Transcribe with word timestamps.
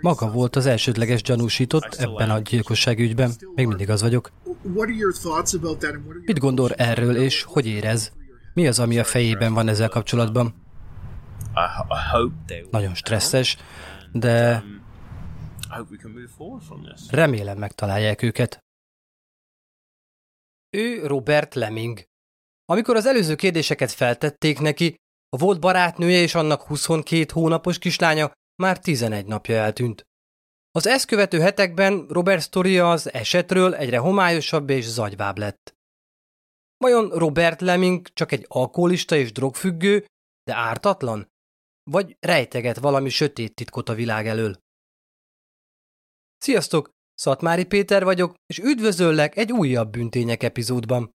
Maga 0.00 0.30
volt 0.30 0.56
az 0.56 0.66
elsődleges 0.66 1.22
gyanúsított 1.22 1.94
ebben 1.94 2.30
a 2.30 2.38
gyilkosságügyben. 2.38 3.32
Még 3.54 3.66
mindig 3.66 3.90
az 3.90 4.02
vagyok. 4.02 4.32
Mit 6.24 6.38
gondol 6.38 6.72
erről, 6.72 7.16
és 7.16 7.42
hogy 7.42 7.66
érez? 7.66 8.12
Mi 8.54 8.66
az, 8.66 8.78
ami 8.78 8.98
a 8.98 9.04
fejében 9.04 9.52
van 9.52 9.68
ezzel 9.68 9.88
kapcsolatban? 9.88 10.54
Nagyon 12.70 12.94
stresszes, 12.94 13.56
de 14.12 14.64
remélem 17.10 17.58
megtalálják 17.58 18.22
őket. 18.22 18.58
Ő 20.70 21.06
Robert 21.06 21.54
Lemming. 21.54 22.04
Amikor 22.64 22.96
az 22.96 23.06
előző 23.06 23.34
kérdéseket 23.34 23.92
feltették 23.92 24.58
neki, 24.58 24.96
a 25.28 25.36
volt 25.36 25.60
barátnője 25.60 26.20
és 26.20 26.34
annak 26.34 26.62
22 26.62 27.26
hónapos 27.32 27.78
kislánya 27.78 28.32
már 28.62 28.78
11 28.78 29.26
napja 29.26 29.56
eltűnt. 29.56 30.06
Az 30.70 30.86
ezt 30.86 31.06
követő 31.06 31.40
hetekben 31.40 32.06
Robert 32.08 32.40
sztoria 32.40 32.90
az 32.90 33.12
esetről 33.12 33.74
egyre 33.74 33.98
homályosabb 33.98 34.70
és 34.70 34.84
zagyvább 34.84 35.38
lett. 35.38 35.76
Vajon 36.76 37.08
Robert 37.10 37.60
Lemming 37.60 38.08
csak 38.12 38.32
egy 38.32 38.44
alkoholista 38.48 39.16
és 39.16 39.32
drogfüggő, 39.32 40.06
de 40.44 40.54
ártatlan? 40.54 41.28
Vagy 41.90 42.16
rejteget 42.20 42.78
valami 42.78 43.08
sötét 43.08 43.54
titkot 43.54 43.88
a 43.88 43.94
világ 43.94 44.26
elől? 44.26 44.56
Sziasztok! 46.38 46.90
Szatmári 47.14 47.64
Péter 47.64 48.04
vagyok, 48.04 48.34
és 48.46 48.58
üdvözöllek 48.58 49.36
egy 49.36 49.52
újabb 49.52 49.90
bűntények 49.90 50.42
epizódban, 50.42 51.10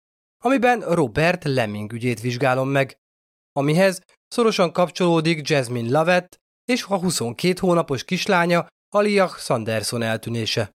amiben 0.44 0.80
Robert 0.80 1.44
Lemming 1.44 1.92
ügyét 1.92 2.20
vizsgálom 2.20 2.68
meg, 2.68 2.96
amihez 3.58 4.00
szorosan 4.28 4.72
kapcsolódik 4.72 5.48
Jasmine 5.48 5.90
Lavett 5.90 6.36
és 6.64 6.84
a 6.88 6.98
22 6.98 7.54
hónapos 7.60 8.04
kislánya 8.04 8.66
Aliah 8.94 9.30
Sanderson 9.30 10.02
eltűnése. 10.02 10.70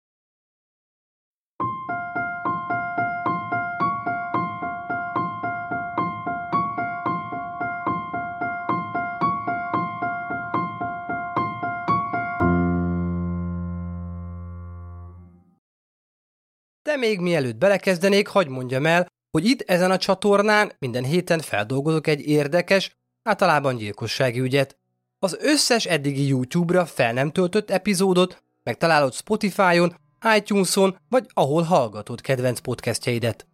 De 16.82 16.96
még 16.96 17.20
mielőtt 17.20 17.56
belekezdenék, 17.56 18.28
hagyd 18.28 18.48
mondjam 18.48 18.86
el, 18.86 19.06
hogy 19.30 19.44
itt 19.44 19.60
ezen 19.60 19.90
a 19.90 19.98
csatornán 19.98 20.72
minden 20.78 21.04
héten 21.04 21.40
feldolgozok 21.40 22.06
egy 22.06 22.26
érdekes, 22.26 22.96
általában 23.22 23.76
gyilkossági 23.76 24.40
ügyet. 24.40 24.78
Az 25.18 25.36
összes 25.40 25.86
eddigi 25.86 26.26
YouTube-ra 26.26 26.86
fel 26.86 27.12
nem 27.12 27.30
töltött 27.30 27.70
epizódot 27.70 28.42
megtalálod 28.68 29.14
Spotify-on, 29.14 29.94
iTunes-on, 30.36 30.96
vagy 31.08 31.26
ahol 31.34 31.62
hallgatod 31.62 32.20
kedvenc 32.20 32.60
podcastjeidet. 32.60 33.46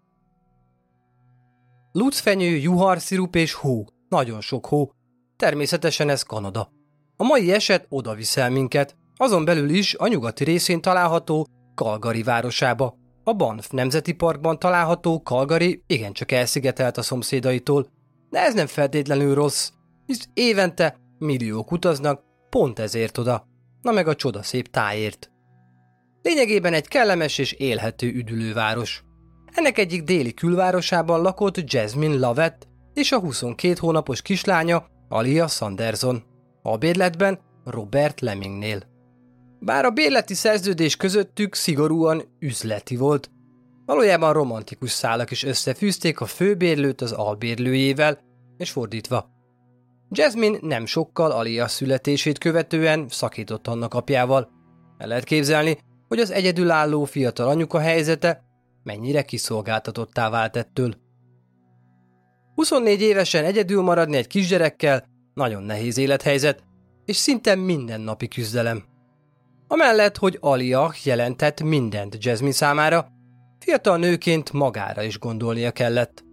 Lucfenyő, 1.93 2.57
juharszirup 2.57 3.35
és 3.35 3.53
hó. 3.53 3.85
Nagyon 4.09 4.41
sok 4.41 4.67
hó. 4.67 4.91
Természetesen 5.37 6.09
ez 6.09 6.23
Kanada. 6.23 6.71
A 7.17 7.25
mai 7.25 7.53
eset 7.53 7.87
oda 7.89 8.15
viszel 8.15 8.51
minket, 8.51 8.97
azon 9.17 9.45
belül 9.45 9.69
is 9.69 9.95
a 9.95 10.07
nyugati 10.07 10.45
részén 10.45 10.81
található 10.81 11.47
Calgary 11.75 12.23
városába. 12.23 12.97
A 13.25 13.33
Banff 13.33 13.69
Nemzeti 13.71 14.13
Parkban 14.13 14.59
található 14.59 15.17
Calgary 15.17 15.83
igencsak 15.87 16.33
elszigetelt 16.33 16.97
a 16.97 17.03
szomszédaitól, 17.03 17.87
de 18.31 18.39
ez 18.39 18.55
nem 18.55 18.67
feltétlenül 18.67 19.35
rossz, 19.35 19.71
hisz 20.07 20.29
évente 20.35 20.97
milliók 21.19 21.71
utaznak 21.71 22.23
pont 22.51 22.79
ezért 22.79 23.19
oda, 23.19 23.47
na 23.83 23.93
meg 23.93 24.09
a 24.09 24.15
csodaszép 24.15 24.71
tájért. 24.71 25.31
Lényegében 26.23 26.73
egy 26.73 26.89
kellemes 26.89 27.39
és 27.39 27.53
élhető 27.53 28.07
üdülőváros. 28.07 29.05
Ennek 29.53 29.79
egyik 29.79 30.03
déli 30.03 30.35
külvárosában 30.35 31.23
lakott 31.23 31.73
Jasmine 31.73 32.19
Lavett 32.19 32.69
és 32.95 33.13
a 33.13 33.19
22 33.19 33.75
hónapos 33.81 34.23
kislánya 34.23 34.87
Alia 35.09 35.47
Sanderson, 35.47 36.23
a 36.63 36.77
bérletben 36.77 37.39
Robert 37.65 38.21
Lemmingnél. 38.21 38.94
Bár 39.65 39.85
a 39.85 39.91
bérleti 39.91 40.35
szerződés 40.35 40.97
közöttük 40.97 41.55
szigorúan 41.55 42.23
üzleti 42.39 42.97
volt, 42.97 43.31
valójában 43.87 44.33
romantikus 44.33 44.91
szálak 44.91 45.31
is 45.31 45.45
összefűzték 45.45 46.21
a 46.21 46.27
főbérlőt 46.27 47.01
az 47.01 47.13
albérlőjével, 47.13 48.19
és 48.57 48.71
fordítva. 48.71 49.31
Jasmine 50.11 50.59
nem 50.61 50.87
sokkal 50.87 51.31
Alia 51.31 51.69
születését 51.69 52.39
követően 52.39 53.07
szakított 53.09 53.67
annak 53.67 53.95
apjával. 53.95 54.51
El 54.99 55.09
lehet 55.09 55.25
képzelni, 55.25 55.79
hogy 56.09 56.19
az 56.19 56.31
egyedülálló 56.31 57.05
fiatal 57.05 57.49
anyuka 57.49 57.79
helyzete 57.79 58.45
mennyire 58.83 59.23
kiszolgáltatottá 59.23 60.31
vált 60.31 60.57
ettől. 60.57 60.95
24 62.55 63.01
évesen 63.01 63.45
egyedül 63.45 63.83
maradni 63.83 64.17
egy 64.17 64.27
kisgyerekkel 64.27 65.05
nagyon 65.35 65.63
nehéz 65.63 65.99
élethelyzet, 65.99 66.63
és 67.05 67.17
szinte 67.17 67.55
mindennapi 67.55 68.29
küzdelem. 68.29 68.93
Amellett, 69.69 70.17
hogy 70.17 70.39
Alia 70.41 70.95
jelentett 71.05 71.63
mindent 71.63 72.25
Jasmine 72.25 72.53
számára, 72.53 73.09
fiatal 73.59 73.97
nőként 73.97 74.53
magára 74.53 75.03
is 75.03 75.19
gondolnia 75.19 75.71
kellett. 75.71 76.25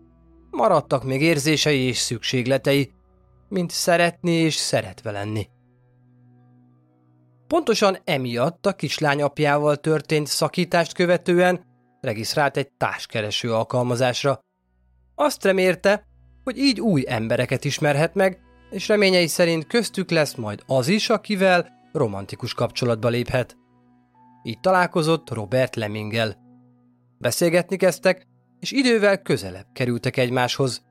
Maradtak 0.49 1.03
még 1.03 1.21
érzései 1.21 1.79
és 1.79 1.97
szükségletei, 1.97 2.91
mint 3.49 3.71
szeretni 3.71 4.31
és 4.31 4.55
szeretve 4.55 5.11
lenni. 5.11 5.47
Pontosan 7.47 7.97
emiatt 8.03 8.65
a 8.65 8.73
kislány 8.73 9.21
apjával 9.21 9.75
történt 9.77 10.27
szakítást 10.27 10.93
követően 10.93 11.65
regisztrált 12.01 12.57
egy 12.57 12.71
társkereső 12.71 13.53
alkalmazásra. 13.53 14.39
Azt 15.15 15.43
remélte, 15.43 16.07
hogy 16.43 16.57
így 16.57 16.81
új 16.81 17.03
embereket 17.07 17.65
ismerhet 17.65 18.13
meg, 18.13 18.39
és 18.71 18.87
reményei 18.87 19.27
szerint 19.27 19.67
köztük 19.67 20.09
lesz 20.09 20.35
majd 20.35 20.63
az 20.67 20.87
is, 20.87 21.09
akivel 21.09 21.80
romantikus 21.91 22.53
kapcsolatba 22.53 23.07
léphet. 23.07 23.57
Így 24.44 24.59
találkozott 24.59 25.34
Robert 25.34 25.75
Leminggel. 25.75 26.35
Beszélgetni 27.18 27.75
kezdtek, 27.75 28.28
és 28.59 28.72
idővel 28.72 29.22
közelebb 29.22 29.68
kerültek 29.74 30.18
egymáshoz. 30.18 30.84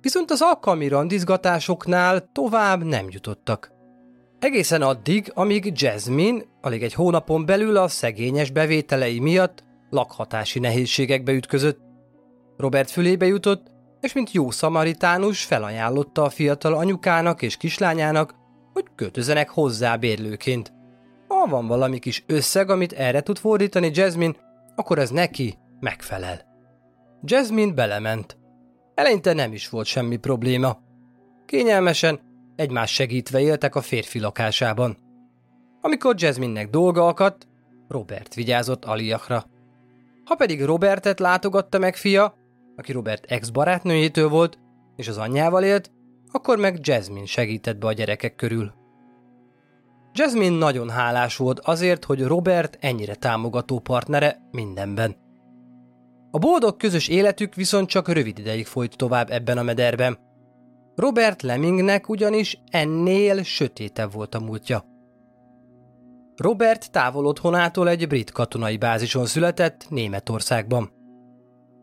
Viszont 0.00 0.30
az 0.30 0.42
alkalmi 0.42 0.88
randizgatásoknál 0.88 2.28
tovább 2.32 2.84
nem 2.84 3.06
jutottak. 3.10 3.74
Egészen 4.38 4.82
addig, 4.82 5.30
amíg 5.34 5.72
Jasmine 5.80 6.44
alig 6.60 6.82
egy 6.82 6.94
hónapon 6.94 7.46
belül 7.46 7.76
a 7.76 7.88
szegényes 7.88 8.50
bevételei 8.50 9.20
miatt 9.20 9.64
lakhatási 9.90 10.58
nehézségekbe 10.58 11.32
ütközött. 11.32 11.80
Robert 12.56 12.90
fülébe 12.90 13.26
jutott, 13.26 13.66
és 14.00 14.12
mint 14.12 14.32
jó 14.32 14.50
szamaritánus 14.50 15.44
felajánlotta 15.44 16.22
a 16.22 16.30
fiatal 16.30 16.74
anyukának 16.74 17.42
és 17.42 17.56
kislányának, 17.56 18.34
hogy 18.76 18.86
költözenek 18.94 19.48
hozzá 19.50 19.96
bérlőként. 19.96 20.72
Ha 21.28 21.46
van 21.46 21.66
valami 21.66 21.98
kis 21.98 22.24
összeg, 22.26 22.70
amit 22.70 22.92
erre 22.92 23.20
tud 23.20 23.38
fordítani 23.38 23.90
Jasmine, 23.94 24.34
akkor 24.74 24.98
ez 24.98 25.10
neki 25.10 25.58
megfelel. 25.80 26.40
Jasmine 27.22 27.72
belement. 27.72 28.36
Eleinte 28.94 29.32
nem 29.32 29.52
is 29.52 29.68
volt 29.68 29.86
semmi 29.86 30.16
probléma. 30.16 30.78
Kényelmesen, 31.46 32.20
egymás 32.56 32.92
segítve 32.92 33.40
éltek 33.40 33.74
a 33.74 33.80
férfi 33.80 34.18
lakásában. 34.18 34.96
Amikor 35.80 36.14
Jasmine-nek 36.18 36.70
dolga 36.70 37.06
akadt, 37.06 37.48
Robert 37.88 38.34
vigyázott 38.34 38.84
Aliakra. 38.84 39.44
Ha 40.24 40.34
pedig 40.34 40.64
Robertet 40.64 41.20
látogatta 41.20 41.78
meg 41.78 41.96
fia, 41.96 42.34
aki 42.76 42.92
Robert 42.92 43.24
ex-barátnőjétől 43.24 44.28
volt, 44.28 44.58
és 44.96 45.08
az 45.08 45.18
anyjával 45.18 45.64
élt, 45.64 45.90
akkor 46.30 46.58
meg 46.58 46.78
Jasmine 46.82 47.26
segített 47.26 47.78
be 47.78 47.86
a 47.86 47.92
gyerekek 47.92 48.34
körül. 48.34 48.72
Jasmine 50.12 50.56
nagyon 50.56 50.90
hálás 50.90 51.36
volt 51.36 51.60
azért, 51.60 52.04
hogy 52.04 52.22
Robert 52.22 52.76
ennyire 52.80 53.14
támogató 53.14 53.78
partnere 53.78 54.48
mindenben. 54.50 55.16
A 56.30 56.38
boldog 56.38 56.76
közös 56.76 57.08
életük 57.08 57.54
viszont 57.54 57.88
csak 57.88 58.08
rövid 58.08 58.38
ideig 58.38 58.66
folyt 58.66 58.96
tovább 58.96 59.30
ebben 59.30 59.58
a 59.58 59.62
mederben. 59.62 60.18
Robert 60.94 61.42
Lemingnek 61.42 62.08
ugyanis 62.08 62.58
ennél 62.70 63.42
sötétebb 63.42 64.12
volt 64.12 64.34
a 64.34 64.40
múltja. 64.40 64.84
Robert 66.36 66.90
távol 66.90 67.26
otthonától 67.26 67.88
egy 67.88 68.08
brit 68.08 68.30
katonai 68.30 68.76
bázison 68.76 69.26
született 69.26 69.86
Németországban. 69.88 70.90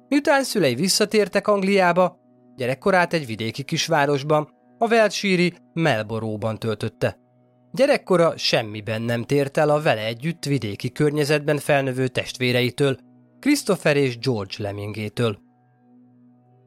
Miután 0.08 0.44
szülei 0.44 0.76
visszatértek 0.76 1.48
Angliába, 1.48 2.18
Gyerekkorát 2.56 3.14
egy 3.14 3.26
vidéki 3.26 3.64
kisvárosban, 3.64 4.50
a 4.78 4.88
Veltsíri 4.88 5.54
Melboróban 5.74 6.60
töltötte. 6.60 7.18
Gyerekkora 7.72 8.38
semmiben 8.38 9.02
nem 9.02 9.24
tért 9.24 9.58
el 9.58 9.70
a 9.70 9.82
vele 9.82 10.06
együtt 10.06 10.46
vidéki 10.46 10.92
környezetben 10.92 11.58
felnövő 11.58 12.08
testvéreitől, 12.08 12.98
Christopher 13.40 13.98
és 13.98 14.18
George 14.18 14.54
Lemingétől. 14.58 15.38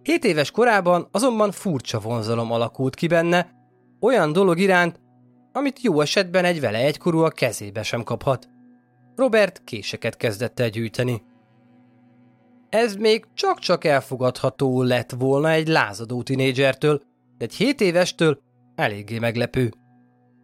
Hét 0.02 0.24
éves 0.24 0.50
korában 0.50 1.08
azonban 1.10 1.50
furcsa 1.50 2.00
vonzalom 2.00 2.52
alakult 2.52 2.94
ki 2.94 3.06
benne, 3.06 3.50
olyan 4.00 4.32
dolog 4.32 4.58
iránt, 4.58 5.00
amit 5.52 5.80
jó 5.80 6.00
esetben 6.00 6.44
egy 6.44 6.60
vele 6.60 6.78
egykorú 6.78 7.18
a 7.18 7.30
kezébe 7.30 7.82
sem 7.82 8.02
kaphat. 8.02 8.48
Robert 9.16 9.62
késeket 9.64 10.16
kezdett 10.16 10.60
el 10.60 10.68
gyűjteni. 10.68 11.22
Ez 12.76 12.94
még 12.94 13.24
csak-csak 13.34 13.84
elfogadható 13.84 14.82
lett 14.82 15.10
volna 15.18 15.50
egy 15.50 15.68
lázadó 15.68 16.22
tinédzsertől, 16.22 17.02
de 17.38 17.44
egy 17.44 17.54
7 17.54 17.80
évestől 17.80 18.38
eléggé 18.74 19.18
meglepő. 19.18 19.72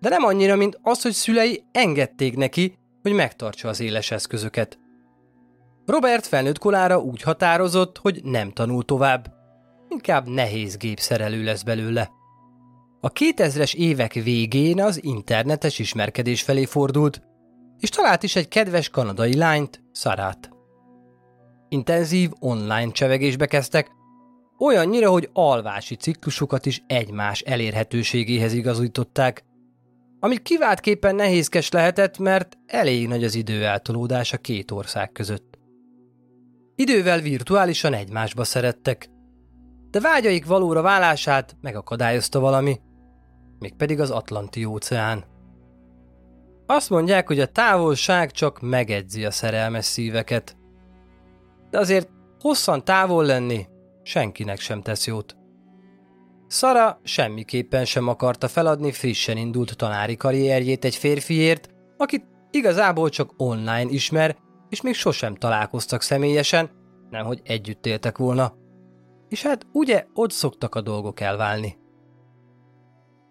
De 0.00 0.08
nem 0.08 0.24
annyira, 0.24 0.56
mint 0.56 0.78
az, 0.82 1.02
hogy 1.02 1.12
szülei 1.12 1.64
engedték 1.72 2.36
neki, 2.36 2.78
hogy 3.02 3.12
megtartsa 3.12 3.68
az 3.68 3.80
éles 3.80 4.10
eszközöket. 4.10 4.78
Robert 5.86 6.26
felnőtt 6.26 6.58
kolára 6.58 7.00
úgy 7.00 7.22
határozott, 7.22 7.98
hogy 7.98 8.20
nem 8.24 8.50
tanul 8.50 8.84
tovább, 8.84 9.32
inkább 9.88 10.28
nehéz 10.28 10.76
gépszerelő 10.76 11.44
lesz 11.44 11.62
belőle. 11.62 12.10
A 13.00 13.12
2000-es 13.12 13.74
évek 13.74 14.12
végén 14.12 14.82
az 14.82 15.04
internetes 15.04 15.78
ismerkedés 15.78 16.42
felé 16.42 16.64
fordult, 16.64 17.22
és 17.78 17.88
talált 17.88 18.22
is 18.22 18.36
egy 18.36 18.48
kedves 18.48 18.88
kanadai 18.88 19.36
lányt, 19.36 19.82
Szarát. 19.92 20.51
Intenzív 21.72 22.30
online 22.38 22.90
csevegésbe 22.90 23.46
kezdtek, 23.46 23.90
olyannyira, 24.58 25.10
hogy 25.10 25.30
alvási 25.32 25.94
ciklusukat 25.94 26.66
is 26.66 26.82
egymás 26.86 27.40
elérhetőségéhez 27.40 28.52
igazították, 28.52 29.44
ami 30.20 30.36
kiváltképpen 30.36 31.14
nehézkes 31.14 31.70
lehetett, 31.70 32.18
mert 32.18 32.58
elég 32.66 33.08
nagy 33.08 33.24
az 33.24 33.34
időeltolódás 33.34 34.32
a 34.32 34.36
két 34.36 34.70
ország 34.70 35.12
között. 35.12 35.58
Idővel 36.74 37.20
virtuálisan 37.20 37.94
egymásba 37.94 38.44
szerettek, 38.44 39.08
de 39.90 40.00
vágyaik 40.00 40.46
valóra 40.46 40.82
válását 40.82 41.56
megakadályozta 41.60 42.40
valami, 42.40 42.80
mégpedig 43.58 44.00
az 44.00 44.10
Atlanti 44.10 44.64
óceán. 44.64 45.24
Azt 46.66 46.90
mondják, 46.90 47.26
hogy 47.26 47.40
a 47.40 47.46
távolság 47.46 48.30
csak 48.30 48.60
megedzi 48.60 49.24
a 49.24 49.30
szerelmes 49.30 49.84
szíveket. 49.84 50.56
De 51.72 51.78
azért 51.78 52.08
hosszan 52.40 52.84
távol 52.84 53.24
lenni 53.24 53.66
senkinek 54.02 54.58
sem 54.58 54.82
tesz 54.82 55.06
jót. 55.06 55.36
Szara 56.46 57.00
semmiképpen 57.02 57.84
sem 57.84 58.08
akarta 58.08 58.48
feladni 58.48 58.92
frissen 58.92 59.36
indult 59.36 59.76
tanári 59.76 60.16
karrierjét 60.16 60.84
egy 60.84 60.94
férfiért, 60.94 61.68
akit 61.96 62.24
igazából 62.50 63.08
csak 63.08 63.32
online 63.36 63.90
ismer, 63.90 64.36
és 64.68 64.80
még 64.80 64.94
sosem 64.94 65.34
találkoztak 65.34 66.02
személyesen, 66.02 66.70
nemhogy 67.10 67.40
együtt 67.44 67.86
éltek 67.86 68.18
volna. 68.18 68.54
És 69.28 69.42
hát 69.42 69.66
ugye 69.72 70.06
ott 70.14 70.30
szoktak 70.30 70.74
a 70.74 70.80
dolgok 70.80 71.20
elválni. 71.20 71.76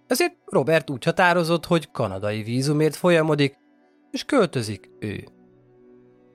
Ezért 0.07 0.37
Robert 0.45 0.89
úgy 0.89 1.03
határozott, 1.03 1.65
hogy 1.65 1.91
kanadai 1.91 2.44
vízumért 2.44 2.95
folyamodik, 2.95 3.57
és 4.11 4.23
költözik 4.23 4.89
ő. 4.99 5.27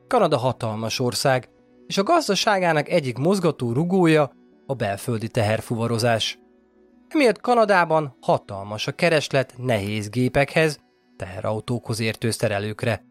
Kanada 0.07 0.37
hatalmas 0.37 0.99
ország, 1.01 1.49
és 1.87 1.99
a 1.99 2.03
gazdaságának 2.03 2.89
egyik 2.89 3.19
mozgató 3.19 3.73
rugója 3.73 4.33
a 4.67 4.75
belföldi 4.75 5.29
teherfuvarozás. 5.29 6.39
Emiatt 7.09 7.41
Kanadában 7.41 8.17
hatalmas 8.21 8.87
a 8.87 8.93
kereslet 8.93 9.55
nehéz 9.57 10.09
gépekhez, 10.09 10.79
teherautókhoz 11.17 12.01
értő 12.01 12.31
szerelőkre. 12.31 13.05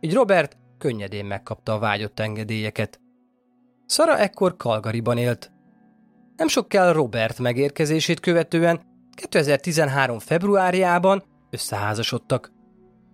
Így 0.00 0.14
Robert 0.14 0.56
könnyedén 0.78 1.24
megkapta 1.24 1.72
a 1.72 1.78
vágyott 1.78 2.20
engedélyeket. 2.20 3.00
Szara 3.86 4.18
ekkor 4.18 4.56
Kalgariban 4.56 5.18
élt. 5.18 5.52
Nem 6.36 6.48
sok 6.48 6.68
kell 6.68 6.92
Robert 6.92 7.38
megérkezését 7.38 8.20
követően 8.20 8.80
2013. 9.14 10.18
februárjában 10.18 11.22
összeházasodtak. 11.50 12.52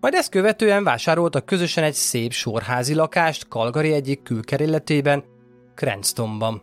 Majd 0.05 0.17
ezt 0.17 0.31
követően 0.31 0.85
vásároltak 0.85 1.47
közösen 1.47 1.85
egy 1.85 1.95
szép 1.95 2.33
sorházi 2.33 2.95
lakást 2.95 3.49
Kalgari 3.49 3.93
egyik 3.93 4.23
külkerületében, 4.23 5.25
Cranstonban. 5.75 6.63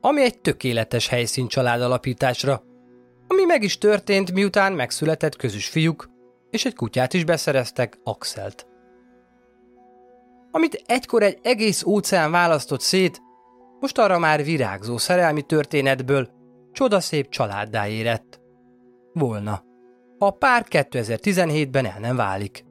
Ami 0.00 0.22
egy 0.22 0.40
tökéletes 0.40 1.08
helyszín 1.08 1.48
család 1.48 1.80
alapításra, 1.80 2.62
ami 3.26 3.44
meg 3.44 3.62
is 3.62 3.78
történt, 3.78 4.32
miután 4.32 4.72
megszületett 4.72 5.36
közös 5.36 5.68
fiúk, 5.68 6.10
és 6.50 6.64
egy 6.64 6.74
kutyát 6.74 7.14
is 7.14 7.24
beszereztek, 7.24 7.98
Axelt. 8.04 8.66
Amit 10.50 10.82
egykor 10.86 11.22
egy 11.22 11.38
egész 11.42 11.82
óceán 11.82 12.30
választott 12.30 12.80
szét, 12.80 13.20
most 13.80 13.98
arra 13.98 14.18
már 14.18 14.44
virágzó 14.44 14.98
szerelmi 14.98 15.42
történetből 15.42 16.28
csodaszép 16.72 17.28
családdá 17.28 17.88
érett. 17.88 18.40
Volna. 19.12 19.68
A 20.22 20.30
pár 20.30 20.66
2017-ben 20.70 21.86
el 21.86 21.98
nem 22.00 22.16
válik. 22.16 22.64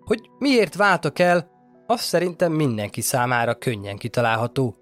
Hogy 0.00 0.20
miért 0.38 0.74
váltak 0.74 1.18
el, 1.18 1.50
az 1.86 2.00
szerintem 2.00 2.52
mindenki 2.52 3.00
számára 3.00 3.54
könnyen 3.54 3.96
kitalálható. 3.96 4.74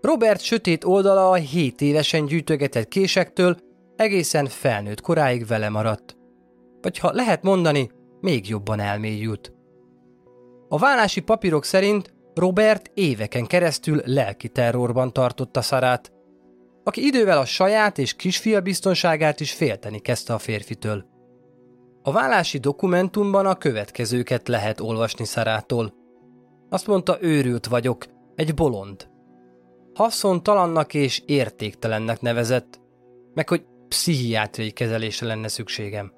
Robert 0.00 0.40
sötét 0.40 0.84
oldala 0.84 1.30
a 1.30 1.34
7 1.34 1.80
évesen 1.80 2.26
gyűjtögetett 2.26 2.88
késektől 2.88 3.56
egészen 3.96 4.46
felnőtt 4.46 5.00
koráig 5.00 5.46
vele 5.46 5.68
maradt. 5.68 6.16
Vagy 6.80 6.98
ha 6.98 7.12
lehet 7.12 7.42
mondani, 7.42 7.90
még 8.20 8.48
jobban 8.48 8.80
elmélyült. 8.80 9.52
A 10.68 10.78
vállási 10.78 11.20
papírok 11.20 11.64
szerint 11.64 12.14
Robert 12.34 12.90
éveken 12.94 13.46
keresztül 13.46 14.02
lelki 14.04 14.48
terrorban 14.48 15.12
tartotta 15.12 15.62
Szarát, 15.62 16.12
aki 16.84 17.06
idővel 17.06 17.38
a 17.38 17.44
saját 17.44 17.98
és 17.98 18.14
kisfia 18.14 18.60
biztonságát 18.60 19.40
is 19.40 19.52
félteni 19.52 19.98
kezdte 19.98 20.34
a 20.34 20.38
férfitől. 20.38 21.10
A 22.02 22.12
vállási 22.12 22.58
dokumentumban 22.58 23.46
a 23.46 23.54
következőket 23.54 24.48
lehet 24.48 24.80
olvasni 24.80 25.24
Szarától. 25.24 25.94
Azt 26.68 26.86
mondta, 26.86 27.16
őrült 27.20 27.66
vagyok, 27.66 28.06
egy 28.34 28.54
bolond. 28.54 29.10
Haszontalannak 29.94 30.94
és 30.94 31.22
értéktelennek 31.26 32.20
nevezett, 32.20 32.80
meg 33.34 33.48
hogy 33.48 33.64
pszichiátriai 33.88 34.70
kezelésre 34.70 35.26
lenne 35.26 35.48
szükségem. 35.48 36.12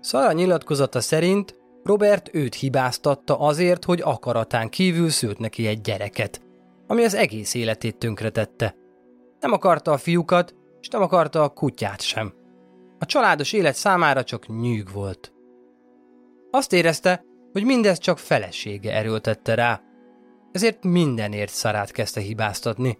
Szara 0.00 0.32
nyilatkozata 0.32 1.00
szerint 1.00 1.58
Robert 1.82 2.34
őt 2.34 2.54
hibáztatta 2.54 3.38
azért, 3.38 3.84
hogy 3.84 4.00
akaratán 4.00 4.68
kívül 4.68 5.08
szült 5.08 5.38
neki 5.38 5.66
egy 5.66 5.80
gyereket, 5.80 6.40
ami 6.86 7.04
az 7.04 7.14
egész 7.14 7.54
életét 7.54 7.96
tönkretette. 7.96 8.74
Nem 9.40 9.52
akarta 9.52 9.92
a 9.92 9.98
fiúkat, 9.98 10.54
és 10.80 10.88
nem 10.88 11.02
akarta 11.02 11.42
a 11.42 11.48
kutyát 11.48 12.00
sem. 12.00 12.37
A 12.98 13.06
családos 13.06 13.52
élet 13.52 13.74
számára 13.74 14.24
csak 14.24 14.46
nyűg 14.60 14.92
volt. 14.92 15.32
Azt 16.50 16.72
érezte, 16.72 17.24
hogy 17.52 17.64
mindez 17.64 17.98
csak 17.98 18.18
felesége 18.18 18.92
erőltette 18.92 19.54
rá, 19.54 19.82
ezért 20.52 20.84
mindenért 20.84 21.52
szarát 21.52 21.90
kezdte 21.90 22.20
hibáztatni, 22.20 22.98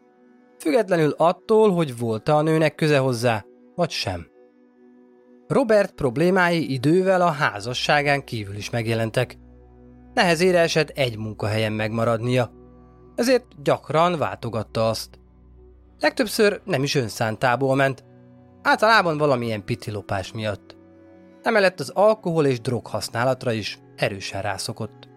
függetlenül 0.59 1.15
attól, 1.17 1.73
hogy 1.73 1.99
volt-e 1.99 2.35
a 2.35 2.43
nőnek 2.43 2.75
köze 2.75 2.99
hozzá, 2.99 3.45
vagy 3.75 3.91
sem. 3.91 4.27
Robert 5.47 5.95
problémái 5.95 6.73
idővel 6.73 7.21
a 7.21 7.31
házasságán 7.31 8.25
kívül 8.25 8.57
is 8.57 8.71
megjelentek. 8.71 9.37
Nehezére 10.15 10.59
esett 10.59 10.89
egy 10.89 11.19
munkahelyen 11.19 11.73
megmaradnia, 11.73 12.53
ezért 13.15 13.63
gyakran 13.63 14.19
váltogatta 14.19 14.89
azt. 14.89 15.19
Legtöbbször 16.01 16.61
nem 16.65 16.83
is 16.83 16.95
önszántából 16.95 17.77
ment, 17.77 18.05
általában 18.63 19.19
valamilyen 19.19 19.65
pitilopás 19.65 20.33
miatt. 20.33 20.77
Emellett 21.43 21.81
az 21.81 21.89
alkohol 21.89 22.47
és 22.47 22.61
drog 22.61 22.87
használatra 22.87 23.53
is 23.53 23.79
erősen 23.97 24.43
rászokott. 24.43 25.09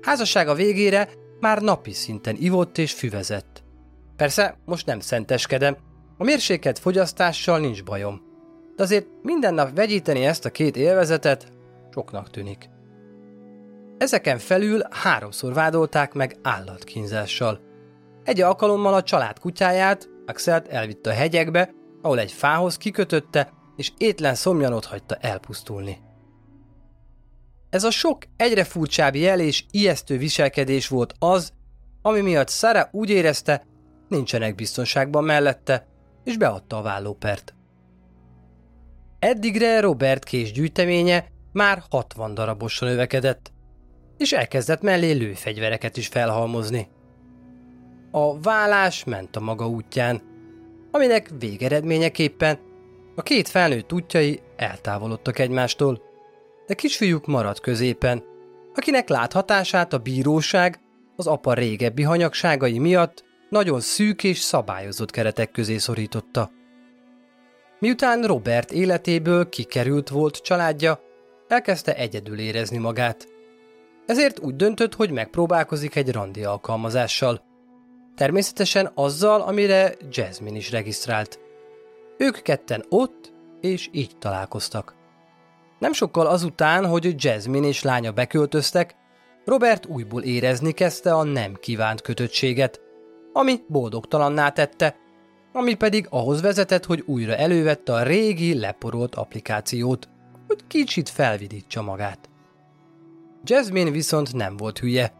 Házassága 0.00 0.54
végére 0.54 1.08
már 1.40 1.62
napi 1.62 1.92
szinten 1.92 2.36
ivott 2.38 2.78
és 2.78 2.92
füvezett. 2.92 3.62
Persze, 4.16 4.56
most 4.64 4.86
nem 4.86 5.00
szenteskedem, 5.00 5.76
a 6.18 6.24
mérsékelt 6.24 6.78
fogyasztással 6.78 7.58
nincs 7.58 7.84
bajom. 7.84 8.22
De 8.76 8.82
azért 8.82 9.06
minden 9.22 9.54
nap 9.54 9.74
vegyíteni 9.74 10.24
ezt 10.24 10.44
a 10.44 10.50
két 10.50 10.76
élvezetet 10.76 11.52
soknak 11.92 12.30
tűnik. 12.30 12.68
Ezeken 13.98 14.38
felül 14.38 14.80
háromszor 14.90 15.52
vádolták 15.54 16.12
meg 16.12 16.36
állatkínzással. 16.42 17.60
Egy 18.24 18.40
alkalommal 18.40 18.94
a 18.94 19.02
család 19.02 19.38
kutyáját, 19.38 20.08
Axelt 20.26 20.68
elvitte 20.68 21.10
a 21.10 21.14
hegyekbe, 21.14 21.70
ahol 22.02 22.18
egy 22.18 22.32
fához 22.32 22.76
kikötötte, 22.76 23.52
és 23.76 23.92
étlen 23.98 24.34
szomjanot 24.34 24.84
hagyta 24.84 25.14
elpusztulni. 25.14 25.98
Ez 27.70 27.84
a 27.84 27.90
sok 27.90 28.22
egyre 28.36 28.64
furcsább 28.64 29.14
jel 29.14 29.40
és 29.40 29.64
ijesztő 29.70 30.18
viselkedés 30.18 30.88
volt 30.88 31.14
az, 31.18 31.52
ami 32.02 32.20
miatt 32.20 32.50
Sara 32.50 32.88
úgy 32.92 33.10
érezte, 33.10 33.62
nincsenek 34.08 34.54
biztonságban 34.54 35.24
mellette, 35.24 35.86
és 36.24 36.36
beadta 36.36 36.76
a 36.76 36.82
vállópert. 36.82 37.54
Eddigre 39.18 39.80
Robert 39.80 40.24
késgyűjteménye 40.24 41.26
már 41.52 41.82
60 41.90 42.34
darabosra 42.34 42.86
növekedett, 42.86 43.52
és 44.16 44.32
elkezdett 44.32 44.80
mellé 44.80 45.10
lőfegyvereket 45.10 45.96
is 45.96 46.06
felhalmozni. 46.06 46.88
A 48.16 48.40
vállás 48.40 49.04
ment 49.04 49.36
a 49.36 49.40
maga 49.40 49.68
útján, 49.68 50.22
aminek 50.90 51.30
végeredményeképpen 51.38 52.58
A 53.16 53.22
két 53.22 53.48
felnőtt 53.48 53.92
útjai 53.92 54.40
eltávolodtak 54.56 55.38
egymástól, 55.38 56.02
de 56.66 56.74
kisfiúk 56.74 57.26
maradt 57.26 57.60
középen, 57.60 58.24
akinek 58.74 59.08
láthatását 59.08 59.92
a 59.92 59.98
bíróság 59.98 60.80
az 61.16 61.26
apa 61.26 61.52
régebbi 61.52 62.02
hanyagságai 62.02 62.78
miatt 62.78 63.24
nagyon 63.48 63.80
szűk 63.80 64.24
és 64.24 64.38
szabályozott 64.38 65.10
keretek 65.10 65.50
közé 65.50 65.76
szorította. 65.76 66.50
Miután 67.78 68.22
Robert 68.22 68.72
életéből 68.72 69.48
kikerült 69.48 70.08
volt 70.08 70.36
családja, 70.36 71.00
elkezdte 71.48 71.94
egyedül 71.94 72.38
érezni 72.38 72.78
magát. 72.78 73.28
Ezért 74.06 74.40
úgy 74.40 74.56
döntött, 74.56 74.94
hogy 74.94 75.10
megpróbálkozik 75.10 75.96
egy 75.96 76.12
randi 76.12 76.44
alkalmazással. 76.44 77.52
Természetesen 78.16 78.90
azzal, 78.94 79.40
amire 79.40 79.94
Jasmine 80.10 80.56
is 80.56 80.70
regisztrált. 80.70 81.40
Ők 82.18 82.42
ketten 82.42 82.84
ott, 82.88 83.32
és 83.60 83.88
így 83.92 84.18
találkoztak. 84.18 84.94
Nem 85.78 85.92
sokkal 85.92 86.26
azután, 86.26 86.86
hogy 86.86 87.14
Jasmine 87.24 87.66
és 87.66 87.82
lánya 87.82 88.12
beköltöztek, 88.12 88.96
Robert 89.44 89.86
újból 89.86 90.22
érezni 90.22 90.72
kezdte 90.72 91.14
a 91.14 91.22
nem 91.22 91.54
kívánt 91.54 92.00
kötöttséget, 92.00 92.80
ami 93.32 93.60
boldogtalanná 93.68 94.50
tette, 94.50 94.96
ami 95.52 95.74
pedig 95.74 96.06
ahhoz 96.10 96.40
vezetett, 96.40 96.84
hogy 96.84 97.02
újra 97.06 97.36
elővette 97.36 97.92
a 97.92 98.02
régi, 98.02 98.58
leporolt 98.58 99.14
applikációt, 99.14 100.08
hogy 100.46 100.66
kicsit 100.66 101.08
felvidítsa 101.08 101.82
magát. 101.82 102.28
Jasmine 103.44 103.90
viszont 103.90 104.32
nem 104.32 104.56
volt 104.56 104.78
hülye. 104.78 105.12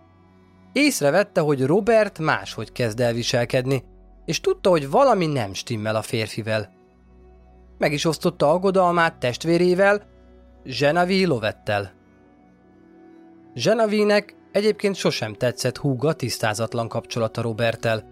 Észrevette, 0.74 1.40
hogy 1.40 1.66
Robert 1.66 2.18
máshogy 2.18 2.72
kezd 2.72 3.00
el 3.00 3.12
viselkedni, 3.12 3.84
és 4.24 4.40
tudta, 4.40 4.70
hogy 4.70 4.90
valami 4.90 5.26
nem 5.26 5.52
stimmel 5.52 5.96
a 5.96 6.02
férfivel. 6.02 6.72
Meg 7.78 7.92
is 7.92 8.04
osztotta 8.04 8.50
aggodalmát 8.50 9.18
testvérével, 9.18 10.02
Genevieve 10.64 11.26
Lovettel. 11.26 11.92
Genevieve-nek 13.54 14.36
egyébként 14.52 14.94
sosem 14.94 15.34
tetszett 15.34 15.76
húga 15.76 16.12
tisztázatlan 16.12 16.88
kapcsolata 16.88 17.42
Roberttel. 17.42 18.04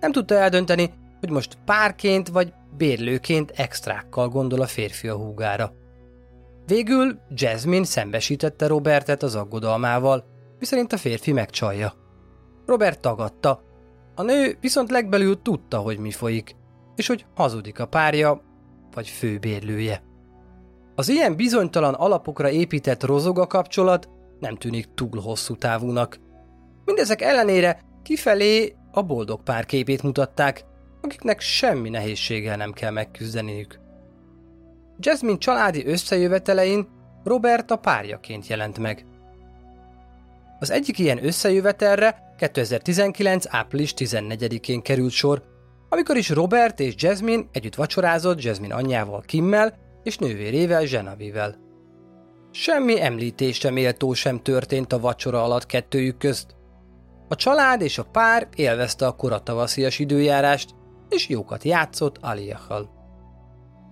Nem 0.00 0.12
tudta 0.12 0.34
eldönteni, 0.34 0.92
hogy 1.20 1.30
most 1.30 1.58
párként 1.64 2.28
vagy 2.28 2.52
bérlőként 2.76 3.50
extrákkal 3.50 4.28
gondol 4.28 4.60
a 4.60 4.66
férfi 4.66 5.08
a 5.08 5.16
húgára. 5.16 5.72
Végül 6.66 7.18
Jasmine 7.28 7.84
szembesítette 7.84 8.66
Robertet 8.66 9.22
az 9.22 9.34
aggodalmával, 9.34 10.24
miszerint 10.58 10.92
a 10.92 10.96
férfi 10.96 11.32
megcsalja. 11.32 12.03
Robert 12.66 13.00
tagadta, 13.00 13.62
a 14.14 14.22
nő 14.22 14.56
viszont 14.60 14.90
legbelül 14.90 15.42
tudta, 15.42 15.78
hogy 15.78 15.98
mi 15.98 16.10
folyik, 16.10 16.56
és 16.96 17.06
hogy 17.06 17.26
hazudik 17.34 17.80
a 17.80 17.86
párja, 17.86 18.42
vagy 18.94 19.08
főbérlője. 19.08 20.02
Az 20.94 21.08
ilyen 21.08 21.36
bizonytalan 21.36 21.94
alapokra 21.94 22.50
épített 22.50 23.04
rozoga 23.04 23.46
kapcsolat 23.46 24.08
nem 24.40 24.56
tűnik 24.56 24.94
túl 24.94 25.20
hosszú 25.20 25.56
távúnak. 25.56 26.18
Mindezek 26.84 27.22
ellenére 27.22 27.80
kifelé 28.02 28.76
a 28.92 29.02
boldog 29.02 29.42
pár 29.42 29.66
képét 29.66 30.02
mutatták, 30.02 30.64
akiknek 31.00 31.40
semmi 31.40 31.88
nehézséggel 31.88 32.56
nem 32.56 32.72
kell 32.72 32.90
megküzdeniük. 32.90 33.78
Jasmine 34.98 35.38
családi 35.38 35.86
összejövetelein 35.86 36.88
Robert 37.24 37.70
a 37.70 37.76
párjaként 37.76 38.46
jelent 38.46 38.78
meg. 38.78 39.06
Az 40.60 40.70
egyik 40.70 40.98
ilyen 40.98 41.24
összejövetelre 41.24 42.33
2019. 42.52 43.44
április 43.48 43.94
14-én 43.96 44.82
került 44.82 45.10
sor, 45.10 45.42
amikor 45.88 46.16
is 46.16 46.28
Robert 46.28 46.80
és 46.80 46.94
Jasmine 46.96 47.44
együtt 47.52 47.74
vacsorázott 47.74 48.42
Jasmine 48.42 48.74
anyjával 48.74 49.20
Kimmel 49.20 49.74
és 50.02 50.18
nővérével 50.18 50.84
Zsenavivel. 50.84 51.56
Semmi 52.50 53.02
említésre 53.02 53.70
méltó 53.70 54.12
sem 54.12 54.42
történt 54.42 54.92
a 54.92 55.00
vacsora 55.00 55.44
alatt 55.44 55.66
kettőjük 55.66 56.18
közt. 56.18 56.56
A 57.28 57.34
család 57.34 57.80
és 57.80 57.98
a 57.98 58.04
pár 58.04 58.48
élvezte 58.56 59.06
a 59.06 59.16
koratavaszias 59.16 59.98
időjárást, 59.98 60.74
és 61.08 61.28
jókat 61.28 61.62
játszott 61.62 62.18
Aliachal. 62.20 62.90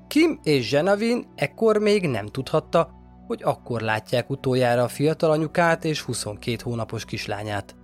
Kim 0.09 0.41
és 0.43 0.69
Zsenavin 0.69 1.33
ekkor 1.35 1.79
még 1.79 2.09
nem 2.09 2.27
tudhatta, 2.27 2.91
hogy 3.27 3.43
akkor 3.43 3.81
látják 3.81 4.31
utoljára 4.31 4.83
a 4.83 4.89
fiatal 4.89 5.31
anyukát 5.31 5.85
és 5.85 6.01
22 6.01 6.57
hónapos 6.63 7.05
kislányát. 7.05 7.81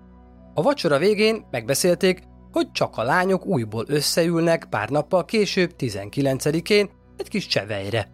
A 0.59 0.63
vacsora 0.63 0.99
végén 0.99 1.47
megbeszélték, 1.51 2.23
hogy 2.53 2.71
csak 2.73 2.97
a 2.97 3.03
lányok 3.03 3.47
újból 3.47 3.85
összeülnek 3.89 4.67
pár 4.71 4.89
nappal 4.89 5.25
később 5.25 5.75
19-én 5.79 6.91
egy 7.17 7.29
kis 7.29 7.47
csevejre. 7.47 8.11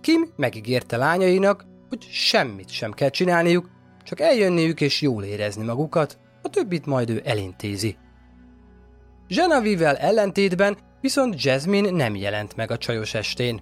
Kim 0.00 0.28
megígérte 0.36 0.96
lányainak, 0.96 1.64
hogy 1.88 2.02
semmit 2.10 2.70
sem 2.70 2.92
kell 2.92 3.08
csinálniuk, 3.08 3.70
csak 4.02 4.20
eljönniük 4.20 4.80
és 4.80 5.00
jól 5.00 5.24
érezni 5.24 5.64
magukat, 5.64 6.18
a 6.42 6.48
többit 6.48 6.86
majd 6.86 7.10
ő 7.10 7.22
elintézi. 7.24 7.96
Genevieve-vel 9.28 9.96
ellentétben 9.96 10.76
viszont 11.00 11.42
Jasmine 11.42 11.90
nem 11.90 12.14
jelent 12.14 12.56
meg 12.56 12.70
a 12.70 12.78
csajos 12.78 13.14
estén. 13.14 13.60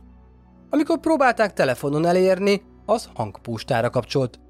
Amikor 0.71 0.99
próbálták 0.99 1.53
telefonon 1.53 2.07
elérni, 2.07 2.63
az 2.87 3.09
hangpústára 3.15 3.91
kapcsolt. 3.91 4.41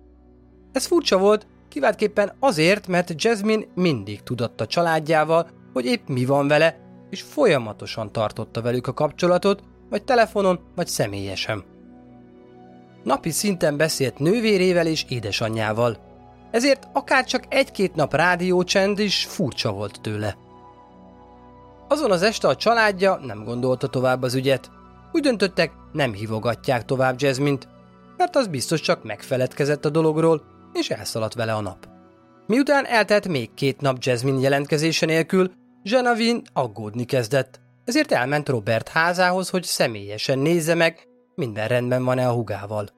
Ez 0.73 0.87
furcsa 0.87 1.19
volt, 1.19 1.47
kiváltképpen 1.71 2.33
azért, 2.41 2.87
mert 2.87 3.23
Jasmine 3.23 3.65
mindig 3.75 4.23
tudatta 4.23 4.67
családjával, 4.67 5.49
hogy 5.73 5.85
épp 5.85 6.09
mi 6.09 6.25
van 6.25 6.49
vele, 6.49 6.77
és 7.11 7.23
folyamatosan 7.23 8.13
tartotta 8.13 8.63
velük 8.63 8.87
a 8.87 8.93
kapcsolatot, 8.93 9.63
vagy 9.91 10.05
telefonon, 10.05 10.61
vagy 10.75 10.87
személyesen. 10.87 11.65
Napi 13.05 13.31
szinten 13.31 13.77
beszélt 13.77 14.19
nővérével 14.19 14.87
és 14.87 15.05
édesanyjával, 15.09 15.97
ezért 16.51 16.89
akár 16.93 17.25
csak 17.25 17.45
egy-két 17.49 17.95
nap 17.95 18.15
rádiócsend 18.15 18.99
is 18.99 19.25
furcsa 19.25 19.73
volt 19.73 20.01
tőle. 20.01 20.37
Azon 21.89 22.11
az 22.11 22.23
este 22.23 22.49
a 22.49 22.57
családja 22.57 23.21
nem 23.27 23.45
gondolta 23.45 23.87
tovább 23.87 24.23
az 24.23 24.35
ügyet. 24.35 24.71
Úgy 25.13 25.23
döntöttek, 25.23 25.73
nem 25.93 26.13
hívogatják 26.13 26.85
tovább 26.85 27.21
Jasmine-t, 27.21 27.69
mert 28.17 28.37
az 28.37 28.47
biztos 28.47 28.81
csak 28.81 29.05
megfeledkezett 29.05 29.85
a 29.85 29.91
dologról, 29.91 30.43
és 30.73 30.91
elszaladt 30.91 31.35
vele 31.35 31.55
a 31.55 31.61
nap. 31.61 31.89
Miután 32.47 32.87
eltelt 32.87 33.29
még 33.29 33.55
két 33.55 33.81
nap 33.81 33.97
Jasmine 34.01 34.41
jelentkezése 34.41 35.07
nélkül, 35.07 35.53
Genevieve 35.83 36.41
aggódni 36.53 37.05
kezdett, 37.05 37.61
ezért 37.85 38.13
elment 38.13 38.49
Robert 38.49 38.89
házához, 38.89 39.51
hogy 39.51 39.63
személyesen 39.63 40.39
nézze 40.39 40.75
meg, 40.75 41.09
minden 41.35 41.69
rendben 41.69 42.05
van-e 42.05 42.29
a 42.29 42.33
hugával. 42.33 42.89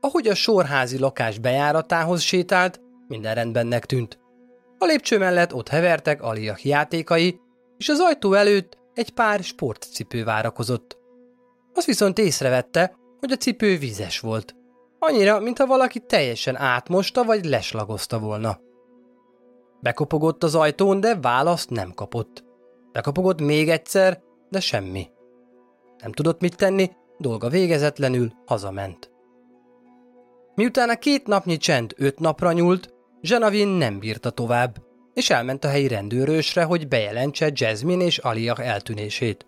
Ahogy 0.00 0.28
a 0.28 0.34
sorházi 0.34 0.98
lakás 0.98 1.38
bejáratához 1.38 2.20
sétált, 2.20 2.80
minden 3.08 3.34
rendbennek 3.34 3.86
tűnt. 3.86 4.18
A 4.78 4.84
lépcső 4.84 5.18
mellett 5.18 5.54
ott 5.54 5.68
hevertek 5.68 6.22
Aliak 6.22 6.64
játékai, 6.64 7.40
és 7.78 7.88
az 7.88 8.00
ajtó 8.00 8.32
előtt 8.32 8.78
egy 8.94 9.10
pár 9.10 9.42
sportcipő 9.42 10.24
várakozott. 10.24 10.98
Az 11.74 11.84
viszont 11.84 12.18
észrevette, 12.18 12.94
hogy 13.20 13.32
a 13.32 13.36
cipő 13.36 13.78
vizes 13.78 14.20
volt. 14.20 14.56
Annyira, 15.04 15.40
mintha 15.40 15.66
valaki 15.66 16.00
teljesen 16.00 16.56
átmosta 16.56 17.24
vagy 17.24 17.44
leslagozta 17.44 18.18
volna. 18.18 18.58
Bekopogott 19.80 20.42
az 20.42 20.54
ajtón, 20.54 21.00
de 21.00 21.16
választ 21.16 21.70
nem 21.70 21.92
kapott. 21.92 22.44
Bekopogott 22.92 23.40
még 23.40 23.68
egyszer, 23.68 24.22
de 24.50 24.60
semmi. 24.60 25.06
Nem 25.98 26.12
tudott 26.12 26.40
mit 26.40 26.56
tenni, 26.56 26.90
dolga 27.18 27.48
végezetlenül 27.48 28.32
hazament. 28.46 29.10
Miután 30.54 30.88
a 30.88 30.96
két 30.96 31.26
napnyi 31.26 31.56
csend 31.56 31.94
öt 31.96 32.18
napra 32.18 32.52
nyúlt, 32.52 32.94
Zsanavin 33.20 33.68
nem 33.68 33.98
bírta 33.98 34.30
tovább, 34.30 34.76
és 35.14 35.30
elment 35.30 35.64
a 35.64 35.68
helyi 35.68 35.88
rendőrösre, 35.88 36.64
hogy 36.64 36.88
bejelentse 36.88 37.50
Jasmine 37.54 38.04
és 38.04 38.18
Alia 38.18 38.54
eltűnését. 38.54 39.46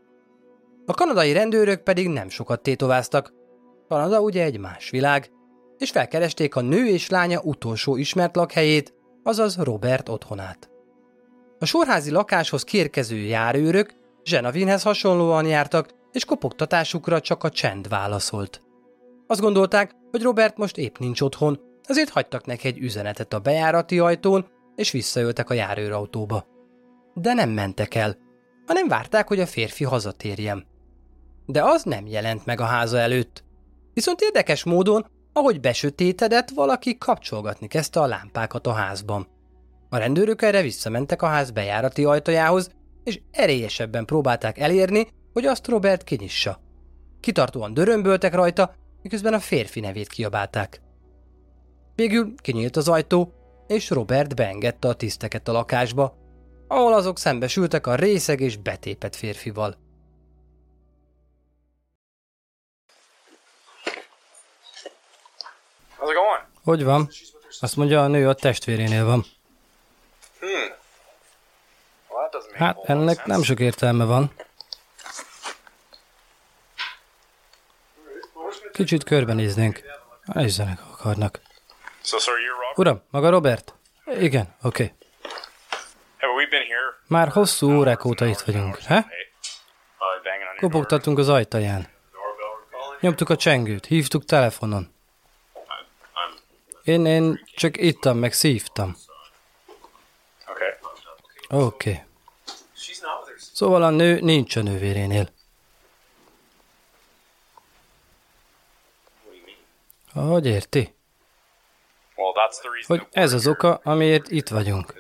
A 0.87 0.95
kanadai 0.95 1.33
rendőrök 1.33 1.83
pedig 1.83 2.09
nem 2.09 2.29
sokat 2.29 2.63
tétováztak. 2.63 3.33
Kanada 3.89 4.21
ugye 4.21 4.45
egy 4.45 4.59
más 4.59 4.91
világ, 4.91 5.33
és 5.79 5.91
felkeresték 5.91 6.57
a 6.57 6.61
nő 6.61 6.87
és 6.87 7.09
lánya 7.09 7.41
utolsó 7.41 7.97
ismert 7.97 8.37
lakhelyét, 8.37 8.95
azaz 9.23 9.57
Robert 9.57 10.09
otthonát. 10.09 10.71
A 11.59 11.65
sorházi 11.65 12.11
lakáshoz 12.11 12.65
kérkező 12.65 13.17
járőrök 13.17 13.95
Zsenavinhez 14.25 14.83
hasonlóan 14.83 15.47
jártak, 15.47 15.89
és 16.13 16.25
kopogtatásukra 16.25 17.21
csak 17.21 17.45
a 17.45 17.51
csend 17.51 17.89
válaszolt. 17.89 18.63
Azt 19.27 19.41
gondolták, 19.41 19.95
hogy 20.11 20.23
Robert 20.23 20.57
most 20.57 20.77
épp 20.77 20.99
nincs 20.99 21.21
otthon, 21.21 21.61
ezért 21.83 22.09
hagytak 22.09 22.47
neki 22.47 22.67
egy 22.67 22.79
üzenetet 22.79 23.33
a 23.33 23.39
bejárati 23.39 23.99
ajtón, 23.99 24.47
és 24.77 24.91
visszaöltek 24.91 25.51
a 25.51 25.55
járőrautóba. 25.55 26.47
De 27.15 27.33
nem 27.33 27.51
mentek 27.51 27.95
el, 27.95 28.17
hanem 28.67 28.89
várták, 28.89 29.29
hogy 29.29 29.41
a 29.41 29.47
férfi 29.47 29.85
hazatérjen. 29.85 30.67
De 31.47 31.63
az 31.63 31.83
nem 31.83 32.07
jelent 32.07 32.47
meg 32.47 32.61
a 32.61 32.65
háza 32.65 32.99
előtt. 32.99 33.45
Viszont 33.95 34.21
érdekes 34.21 34.65
módon, 34.65 35.07
ahogy 35.37 35.61
besötétedett, 35.61 36.51
valaki 36.51 36.99
kapcsolgatni 36.99 37.67
kezdte 37.67 38.01
a 38.01 38.07
lámpákat 38.07 38.67
a 38.67 38.73
házban. 38.73 39.27
A 39.89 39.97
rendőrök 39.97 40.43
erre 40.43 40.63
visszamentek 40.63 41.23
a 41.23 41.27
ház 41.27 41.51
bejárati 41.51 42.05
ajtajához, 42.05 42.71
és 43.05 43.21
erélyesebben 43.31 44.05
próbálták 44.05 44.59
elérni, 44.59 45.09
hogy 45.33 45.47
azt 45.47 45.67
Robert 45.67 46.05
kinyissa. 46.05 46.61
kitartóan 47.21 47.75
dörömböltek 47.75 48.35
rajta, 48.35 48.75
miközben 49.03 49.35
a 49.35 49.41
férfi 49.41 49.81
nevét 49.81 50.09
kiabálták. 50.09 50.81
Végül 51.95 52.35
kinyílt 52.37 52.77
az 52.77 52.89
ajtó, 52.89 53.33
és 53.67 53.91
Robert 53.91 54.35
beengedte 54.35 54.89
a 54.89 54.95
tiszteket 54.95 55.49
a 55.49 55.53
lakásba, 55.53 56.17
ahol 56.69 56.93
azok 56.93 57.19
szembesültek 57.19 57.87
a 57.87 57.95
részeg 57.95 58.41
és 58.41 58.57
betépet 58.57 59.17
férfival. 59.17 59.77
How's 66.05 66.11
it 66.11 66.17
going? 66.17 66.45
Hogy 66.65 66.85
van? 66.85 67.09
Azt 67.61 67.77
mondja, 67.77 68.03
a 68.03 68.07
nő 68.07 68.29
a 68.29 68.35
testvérénél 68.35 69.05
van. 69.05 69.25
Hmm. 70.41 70.75
Hát 72.55 72.79
ennek 72.85 73.25
nem 73.25 73.43
sok 73.43 73.61
értelme 73.61 74.05
van. 74.05 74.33
Kicsit 78.73 79.05
körbenéznénk. 79.05 79.83
Nézzenek, 80.25 80.79
ha 80.79 80.91
akarnak. 80.93 81.41
Uram, 82.75 83.03
maga 83.11 83.31
Robert? 83.31 83.75
Igen, 84.19 84.55
oké. 84.63 84.95
Okay. 86.19 86.53
Már 87.07 87.29
hosszú 87.29 87.77
órák 87.77 88.05
óta 88.05 88.27
itt 88.27 88.41
vagyunk, 88.41 88.79
he? 88.79 88.97
Uh. 88.97 89.05
Kopogtatunk 90.61 91.19
az 91.19 91.29
ajtaján. 91.29 91.89
Nyomtuk 93.01 93.29
a 93.29 93.37
csengőt, 93.37 93.87
hívtuk 93.87 94.25
telefonon. 94.25 94.94
Én, 96.85 97.07
én 97.07 97.45
csak 97.55 97.77
ittam, 97.77 98.19
meg 98.19 98.33
szívtam. 98.33 98.97
Okay. 100.47 100.69
Oké. 101.49 101.91
Okay. 101.91 102.03
With 102.89 103.03
her. 103.03 103.37
Szóval 103.53 103.83
a 103.83 103.91
nő 103.91 104.21
nincs 104.21 104.57
a 104.57 104.63
nővérénél. 104.63 105.29
Hogy 110.13 110.47
érti? 110.47 110.95
Hogy 112.87 113.07
ez 113.11 113.33
az 113.33 113.47
oka, 113.47 113.81
amiért 113.83 114.31
itt 114.31 114.49
vagyunk. 114.49 114.95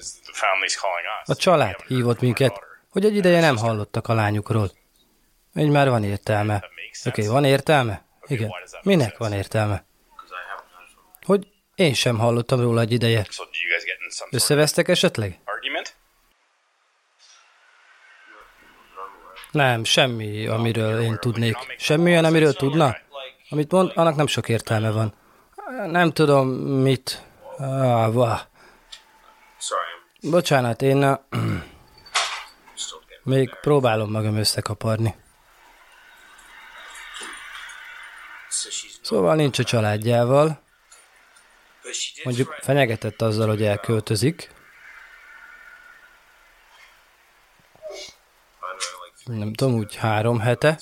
A 1.24 1.34
család 1.34 1.80
hívott 1.80 2.20
minket, 2.20 2.60
hogy 2.88 3.04
egy 3.04 3.16
ideje 3.16 3.40
nem 3.40 3.56
hallottak 3.56 4.08
a 4.08 4.14
lányukról. 4.14 4.70
Így 5.54 5.70
már 5.70 5.88
van 5.88 6.04
értelme. 6.04 6.54
Oké, 7.04 7.22
okay, 7.22 7.26
van 7.26 7.44
értelme? 7.44 8.04
Igen. 8.26 8.50
Minek 8.82 9.16
van 9.16 9.32
értelme? 9.32 9.84
Hogy 11.24 11.46
én 11.74 11.94
sem 11.94 12.18
hallottam 12.18 12.60
róla 12.60 12.80
egy 12.80 12.92
ideje. 12.92 13.26
Összevesztek 14.30 14.88
esetleg? 14.88 15.38
Nem, 19.50 19.84
semmi, 19.84 20.46
amiről 20.46 21.00
én 21.00 21.16
tudnék. 21.20 21.56
Semmi 21.78 22.10
olyan, 22.10 22.24
amiről 22.24 22.52
tudna? 22.52 22.96
Amit 23.48 23.70
mond, 23.70 23.92
annak 23.94 24.16
nem 24.16 24.26
sok 24.26 24.48
értelme 24.48 24.90
van. 24.90 25.14
Nem 25.86 26.12
tudom, 26.12 26.48
mit... 26.82 27.22
Ah, 27.58 28.12
vah. 28.12 28.40
Bocsánat, 30.20 30.82
én 30.82 30.98
getting 31.00 31.74
még 33.24 33.54
próbálom 33.60 34.10
magam 34.10 34.36
összekaparni. 34.36 35.14
Szóval 39.02 39.34
nincs 39.34 39.58
a 39.58 39.64
családjával. 39.64 40.62
Mondjuk 42.24 42.52
fenyegetett 42.60 43.22
azzal, 43.22 43.48
hogy 43.48 43.62
elköltözik. 43.62 44.50
Nem 49.24 49.52
tudom, 49.52 49.74
úgy 49.74 49.94
három 49.94 50.38
hete. 50.38 50.80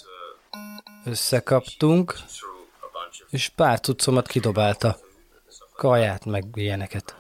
Összekaptunk, 1.05 2.15
és 3.31 3.49
pár 3.49 3.81
cuccomat 3.81 4.27
kidobálta. 4.27 4.99
Kaját, 5.77 6.25
meg 6.25 6.45
ilyeneket. 6.55 7.17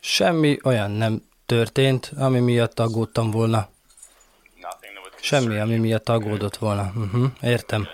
Semmi 0.00 0.58
olyan 0.62 0.90
nem 0.90 1.22
történt, 1.46 2.12
ami 2.16 2.40
miatt 2.40 2.78
aggódtam 2.78 3.30
volna. 3.30 3.68
Semmi, 5.28 5.58
ami 5.58 5.76
miatt 5.76 6.08
aggódott 6.08 6.56
volna. 6.56 6.92
Uh-huh, 6.96 7.30
értem. 7.42 7.88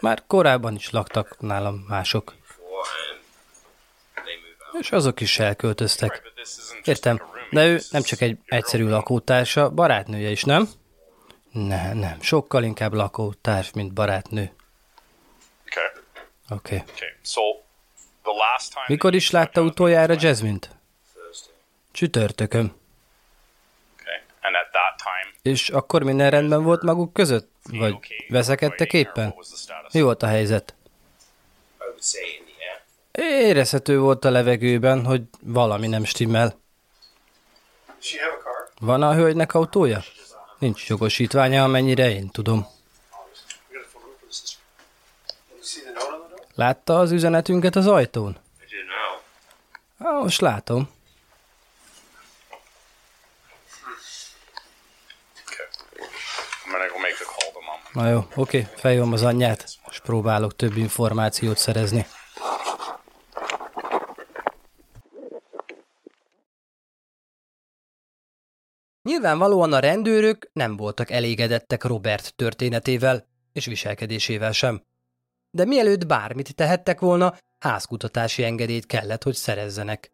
Már 0.00 0.22
korábban 0.26 0.74
is 0.74 0.90
laktak 0.90 1.40
nálam 1.40 1.84
mások. 1.88 2.34
És 4.80 4.92
azok 4.92 5.20
is 5.20 5.38
elköltöztek. 5.38 6.32
Értem, 6.84 7.22
de 7.50 7.66
ő 7.66 7.80
nem 7.90 8.02
csak 8.02 8.20
egy 8.20 8.38
egyszerű 8.44 8.88
lakótársa, 8.88 9.70
barátnője 9.70 10.30
is, 10.30 10.44
nem? 10.44 10.68
Nem, 11.50 11.96
nem, 11.96 12.20
sokkal 12.20 12.64
inkább 12.64 12.92
lakótárs, 12.92 13.72
mint 13.72 13.92
barátnő. 13.92 14.52
Oké. 16.50 16.74
Okay. 16.74 16.82
Mikor 18.86 19.14
is 19.14 19.30
látta 19.30 19.60
utoljára 19.60 20.14
Jasmine-t? 20.18 20.70
Csütörtökön. 21.90 22.80
És 25.42 25.68
akkor 25.68 26.02
minden 26.02 26.30
rendben 26.30 26.62
volt 26.62 26.82
maguk 26.82 27.12
között? 27.12 27.50
Vagy 27.70 27.96
veszekedtek 28.28 28.92
éppen? 28.92 29.34
Mi 29.92 30.00
volt 30.00 30.22
a 30.22 30.26
helyzet? 30.26 30.74
Érezhető 33.12 33.98
volt 33.98 34.24
a 34.24 34.30
levegőben, 34.30 35.04
hogy 35.04 35.22
valami 35.40 35.86
nem 35.86 36.04
stimmel. 36.04 36.60
Van 38.80 39.02
a 39.02 39.14
hölgynek 39.14 39.54
autója? 39.54 40.02
Nincs 40.58 40.88
jogosítványa, 40.88 41.62
amennyire 41.64 42.10
én 42.10 42.30
tudom. 42.30 42.66
Látta 46.54 46.98
az 46.98 47.12
üzenetünket 47.12 47.76
az 47.76 47.86
ajtón? 47.86 48.38
Á, 49.98 50.10
most 50.10 50.40
látom. 50.40 50.90
Okay. 55.46 55.66
I'm 56.64 56.72
gonna 56.72 56.88
go 56.88 56.98
make 56.98 57.20
a 57.20 57.24
call 57.24 57.52
to 57.52 57.60
mom. 57.60 57.81
Na 57.92 58.08
jó, 58.08 58.26
oké, 58.34 58.66
felhívom 58.74 59.12
az 59.12 59.22
anyját, 59.22 59.64
és 59.90 60.00
próbálok 60.00 60.56
több 60.56 60.76
információt 60.76 61.58
szerezni. 61.58 62.06
Nyilvánvalóan 69.02 69.72
a 69.72 69.78
rendőrök 69.78 70.50
nem 70.52 70.76
voltak 70.76 71.10
elégedettek 71.10 71.84
Robert 71.84 72.34
történetével 72.34 73.26
és 73.52 73.66
viselkedésével 73.66 74.52
sem. 74.52 74.82
De 75.50 75.64
mielőtt 75.64 76.06
bármit 76.06 76.54
tehettek 76.54 77.00
volna, 77.00 77.34
házkutatási 77.58 78.44
engedélyt 78.44 78.86
kellett, 78.86 79.22
hogy 79.22 79.34
szerezzenek. 79.34 80.10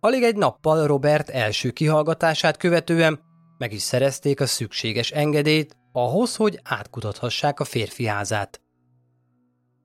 Alig 0.00 0.22
egy 0.22 0.36
nappal 0.36 0.86
Robert 0.86 1.28
első 1.30 1.70
kihallgatását 1.70 2.56
követően 2.56 3.20
meg 3.58 3.72
is 3.72 3.82
szerezték 3.82 4.40
a 4.40 4.46
szükséges 4.46 5.10
engedélyt 5.10 5.76
ahhoz, 5.96 6.36
hogy 6.36 6.60
átkutathassák 6.62 7.60
a 7.60 7.64
férfi 7.64 8.06
házát. 8.06 8.60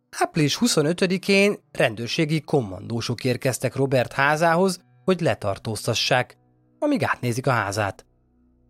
Április 0.10 0.58
25-én 0.62 1.56
rendőrségi 1.72 2.41
kommandósok 2.41 3.24
érkeztek 3.24 3.76
Robert 3.76 4.13
házához, 4.13 4.82
hogy 5.04 5.22
letartóztassák, 5.22 6.38
amíg 6.80 7.04
átnézik 7.04 7.48
a 7.48 7.52
házát. 7.52 8.06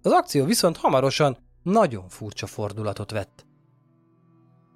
Az 0.01 0.11
akció 0.11 0.45
viszont 0.45 0.77
hamarosan 0.77 1.37
nagyon 1.63 2.09
furcsa 2.09 2.47
fordulatot 2.47 3.11
vett. 3.11 3.45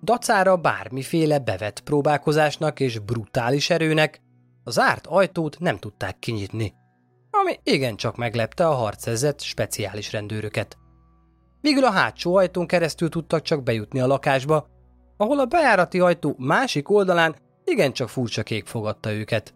Dacára 0.04 0.58
bármiféle 0.58 1.40
bevett 1.40 1.80
próbálkozásnak 1.80 2.80
és 2.80 3.00
brutális 3.00 3.70
erőnek 3.70 4.22
a 4.64 4.72
zárt 4.72 5.08
ajtót 5.08 5.60
nem 5.60 5.78
tudták 5.78 6.20
kinyitni, 6.20 6.74
ami 7.32 7.60
igencsak 7.64 8.16
meglepte 8.16 8.68
a 8.68 8.74
harcezett 8.74 9.42
speciális 9.42 10.12
rendőröket. 10.12 10.78
Végül 11.64 11.84
a 11.84 11.92
hátsó 11.92 12.36
ajtón 12.36 12.68
keresztül 12.68 13.10
tudtak 13.10 13.42
csak 13.42 13.64
bejutni 13.64 14.00
a 14.00 14.08
lakásba, 14.08 14.68
ahol 15.18 15.40
a 15.40 15.46
bejárati 15.46 16.00
ajtó 16.00 16.36
másik 16.38 16.90
oldalán 16.90 17.36
igencsak 17.66 18.10
furcsa 18.10 18.44
kék 18.44 18.66
fogadta 18.66 19.12
őket. 19.12 19.54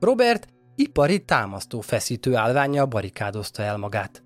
Robert 0.00 0.48
ipari 0.74 1.24
támasztó 1.24 1.80
feszítő 1.80 2.36
állványjal 2.36 2.86
barikádozta 2.86 3.62
el 3.62 3.76
magát. 3.76 4.22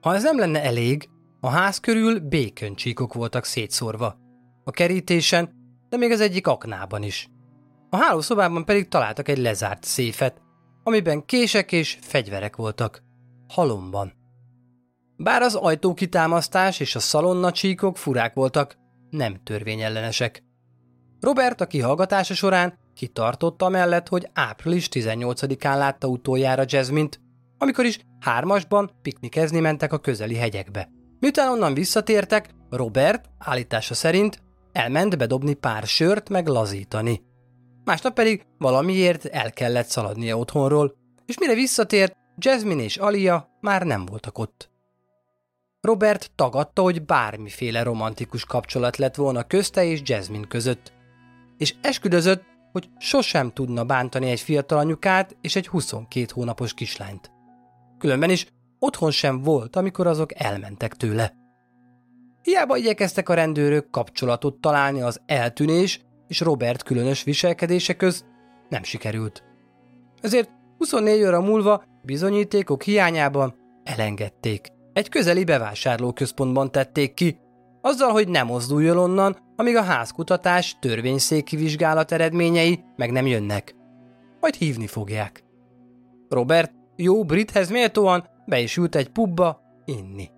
Ha 0.00 0.14
ez 0.14 0.22
nem 0.22 0.38
lenne 0.38 0.62
elég, 0.62 1.08
a 1.40 1.48
ház 1.48 1.78
körül 1.78 2.20
béköncsíkok 2.20 3.14
voltak 3.14 3.44
szétszórva. 3.44 4.16
A 4.64 4.70
kerítésen, 4.70 5.50
de 5.88 5.96
még 5.96 6.10
az 6.10 6.20
egyik 6.20 6.46
aknában 6.46 7.02
is. 7.02 7.28
A 7.90 7.96
hálószobában 7.96 8.64
pedig 8.64 8.88
találtak 8.88 9.28
egy 9.28 9.38
lezárt 9.38 9.84
széfet, 9.84 10.42
amiben 10.82 11.24
kések 11.24 11.72
és 11.72 11.98
fegyverek 12.00 12.56
voltak. 12.56 13.02
Halomban. 13.48 14.17
Bár 15.20 15.42
az 15.42 15.54
ajtókitámasztás 15.54 16.80
és 16.80 16.94
a 16.94 17.00
szalonna 17.00 17.52
csíkok 17.52 17.96
furák 17.96 18.34
voltak, 18.34 18.76
nem 19.10 19.40
törvényellenesek. 19.44 20.42
Robert 21.20 21.60
a 21.60 21.66
kihallgatása 21.66 22.34
során 22.34 22.78
kitartott 22.94 23.62
amellett, 23.62 24.08
hogy 24.08 24.28
április 24.32 24.88
18-án 24.92 25.76
látta 25.76 26.06
utoljára 26.06 26.64
Jasmine-t, 26.66 27.20
amikor 27.58 27.84
is 27.84 28.00
hármasban 28.20 28.90
piknikezni 29.02 29.60
mentek 29.60 29.92
a 29.92 29.98
közeli 29.98 30.34
hegyekbe. 30.34 30.88
Miután 31.20 31.50
onnan 31.50 31.74
visszatértek, 31.74 32.50
Robert 32.70 33.24
állítása 33.38 33.94
szerint 33.94 34.42
elment 34.72 35.18
bedobni 35.18 35.54
pár 35.54 35.82
sört 35.82 36.28
meg 36.28 36.46
lazítani. 36.46 37.22
Másnap 37.84 38.14
pedig 38.14 38.46
valamiért 38.58 39.24
el 39.24 39.52
kellett 39.52 39.86
szaladnia 39.86 40.38
otthonról, 40.38 40.94
és 41.26 41.38
mire 41.38 41.54
visszatért, 41.54 42.16
Jasmine 42.36 42.82
és 42.82 42.96
Alia 42.96 43.48
már 43.60 43.82
nem 43.82 44.06
voltak 44.06 44.38
ott. 44.38 44.67
Robert 45.80 46.30
tagadta, 46.34 46.82
hogy 46.82 47.04
bármiféle 47.04 47.82
romantikus 47.82 48.44
kapcsolat 48.44 48.96
lett 48.96 49.14
volna 49.14 49.42
közte 49.42 49.84
és 49.84 50.00
Jasmine 50.04 50.46
között, 50.46 50.92
és 51.58 51.74
esküdözött, 51.80 52.42
hogy 52.72 52.88
sosem 52.98 53.52
tudna 53.52 53.84
bántani 53.84 54.30
egy 54.30 54.40
fiatal 54.40 54.78
anyukát 54.78 55.36
és 55.40 55.56
egy 55.56 55.66
22 55.66 56.26
hónapos 56.34 56.74
kislányt. 56.74 57.30
Különben 57.98 58.30
is 58.30 58.46
otthon 58.78 59.10
sem 59.10 59.42
volt, 59.42 59.76
amikor 59.76 60.06
azok 60.06 60.40
elmentek 60.40 60.94
tőle. 60.94 61.34
Hiába 62.42 62.76
igyekeztek 62.76 63.28
a 63.28 63.34
rendőrök 63.34 63.90
kapcsolatot 63.90 64.60
találni 64.60 65.00
az 65.00 65.20
eltűnés 65.26 66.00
és 66.28 66.40
Robert 66.40 66.82
különös 66.82 67.22
viselkedése 67.22 67.96
közt, 67.96 68.24
nem 68.68 68.82
sikerült. 68.82 69.42
Ezért 70.20 70.50
24 70.78 71.24
óra 71.24 71.40
múlva 71.40 71.84
bizonyítékok 72.02 72.82
hiányában 72.82 73.54
elengedték. 73.84 74.76
Egy 74.98 75.08
közeli 75.08 75.44
bevásárlóközpontban 75.44 76.70
tették 76.70 77.14
ki, 77.14 77.38
azzal, 77.80 78.10
hogy 78.10 78.28
nem 78.28 78.46
mozduljon 78.46 78.96
onnan, 78.96 79.36
amíg 79.56 79.76
a 79.76 79.82
házkutatás 79.82 80.76
törvényszéki 80.80 81.56
vizsgálat 81.56 82.12
eredményei 82.12 82.84
meg 82.96 83.10
nem 83.12 83.26
jönnek. 83.26 83.74
Majd 84.40 84.54
hívni 84.54 84.86
fogják. 84.86 85.44
Robert 86.28 86.72
jó 86.96 87.24
brithez 87.24 87.70
méltóan 87.70 88.28
be 88.46 88.60
is 88.60 88.76
ült 88.76 88.94
egy 88.94 89.08
pubba 89.08 89.60
inni. 89.84 90.30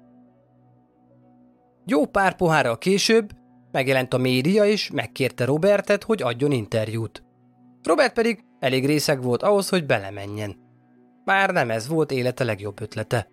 Jó 1.87 2.07
pár 2.07 2.37
pohárral 2.37 2.79
később 2.79 3.31
megjelent 3.73 4.15
a 4.15 4.19
média 4.19 4.65
és 4.65 4.91
megkérte 4.91 5.45
Robertet, 5.45 6.05
hogy 6.05 6.23
adjon 6.23 6.53
interjút. 6.53 7.25
Robert 7.83 8.13
pedig 8.13 8.45
elég 8.59 8.87
részeg 8.87 9.23
volt 9.23 9.43
ahhoz, 9.43 9.69
hogy 9.69 9.87
belemenjen. 9.87 10.57
Már 11.25 11.51
nem 11.51 11.71
ez 11.71 11.89
volt 11.89 12.11
élete 12.11 12.45
legjobb 12.45 12.81
ötlete. 12.81 13.29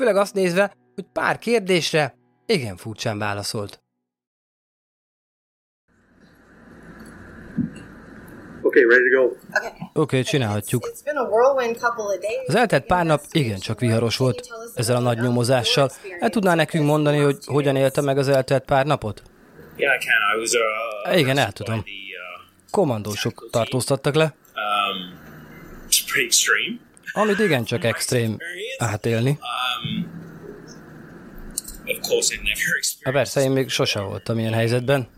Főleg 0.00 0.16
azt 0.16 0.34
nézve, 0.34 0.72
hogy 0.94 1.04
pár 1.12 1.38
kérdésre 1.38 2.14
igen 2.46 2.76
furcsán 2.76 3.18
válaszolt. 3.18 3.80
Okay, 8.62 8.82
ready 8.82 9.10
to 9.10 9.16
go. 9.16 9.24
Oké, 9.24 9.36
okay, 9.92 10.22
csinálhatjuk. 10.22 10.84
It's 10.86 11.04
been 11.04 11.16
a 11.16 11.22
whirlwind 11.28 11.76
couple 11.78 12.04
of 12.04 12.18
days. 12.20 12.46
Az 12.46 12.54
eltelt 12.54 12.86
pár 12.86 13.04
nap 13.06 13.22
igencsak 13.30 13.80
viharos 13.80 14.16
volt 14.16 14.48
ezzel 14.74 14.96
a 14.96 15.00
nagy 15.00 15.18
nyomozással. 15.18 15.90
El 16.20 16.30
tudná 16.30 16.54
nekünk 16.54 16.84
mondani, 16.86 17.18
hogy 17.18 17.44
hogyan 17.44 17.76
élte 17.76 18.00
meg 18.00 18.18
az 18.18 18.28
eltelt 18.28 18.64
pár 18.64 18.86
napot? 18.86 19.22
Yeah, 19.76 19.94
I 19.94 20.04
can. 20.04 20.36
I 20.36 20.40
was. 20.40 20.52
Uh, 21.12 21.18
Igen, 21.18 21.38
el 21.38 21.52
tudom. 21.52 21.78
uh, 21.78 21.84
Kommandósok 22.70 23.48
tartóztattak 23.50 24.14
le, 24.14 24.24
um, 24.24 25.18
it's 25.88 26.02
pretty 26.12 26.26
extreme. 26.26 26.88
amit 27.12 27.38
igencsak 27.38 27.84
extrém 27.84 28.36
átélni. 28.78 29.38
Um, 29.82 30.10
of 31.96 32.08
course, 32.08 32.34
I've 32.34 32.42
never 32.42 32.64
Ha 32.70 32.76
experienced. 32.78 33.12
persze, 33.12 33.40
én 33.42 33.50
még 33.50 33.68
sose 33.68 34.00
voltam 34.00 34.38
ilyen 34.38 34.52
helyzetben. 34.52 35.08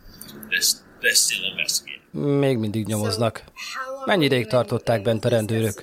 They're, 0.51 0.77
they're 1.01 1.15
still 1.15 1.45
investigating. 1.51 2.39
Még 2.39 2.57
mindig 2.57 2.87
nyomoznak. 2.87 3.45
Mennyi 4.05 4.25
ideig 4.25 4.47
tartották 4.47 5.03
bent 5.03 5.25
a 5.25 5.29
rendőrök? 5.29 5.83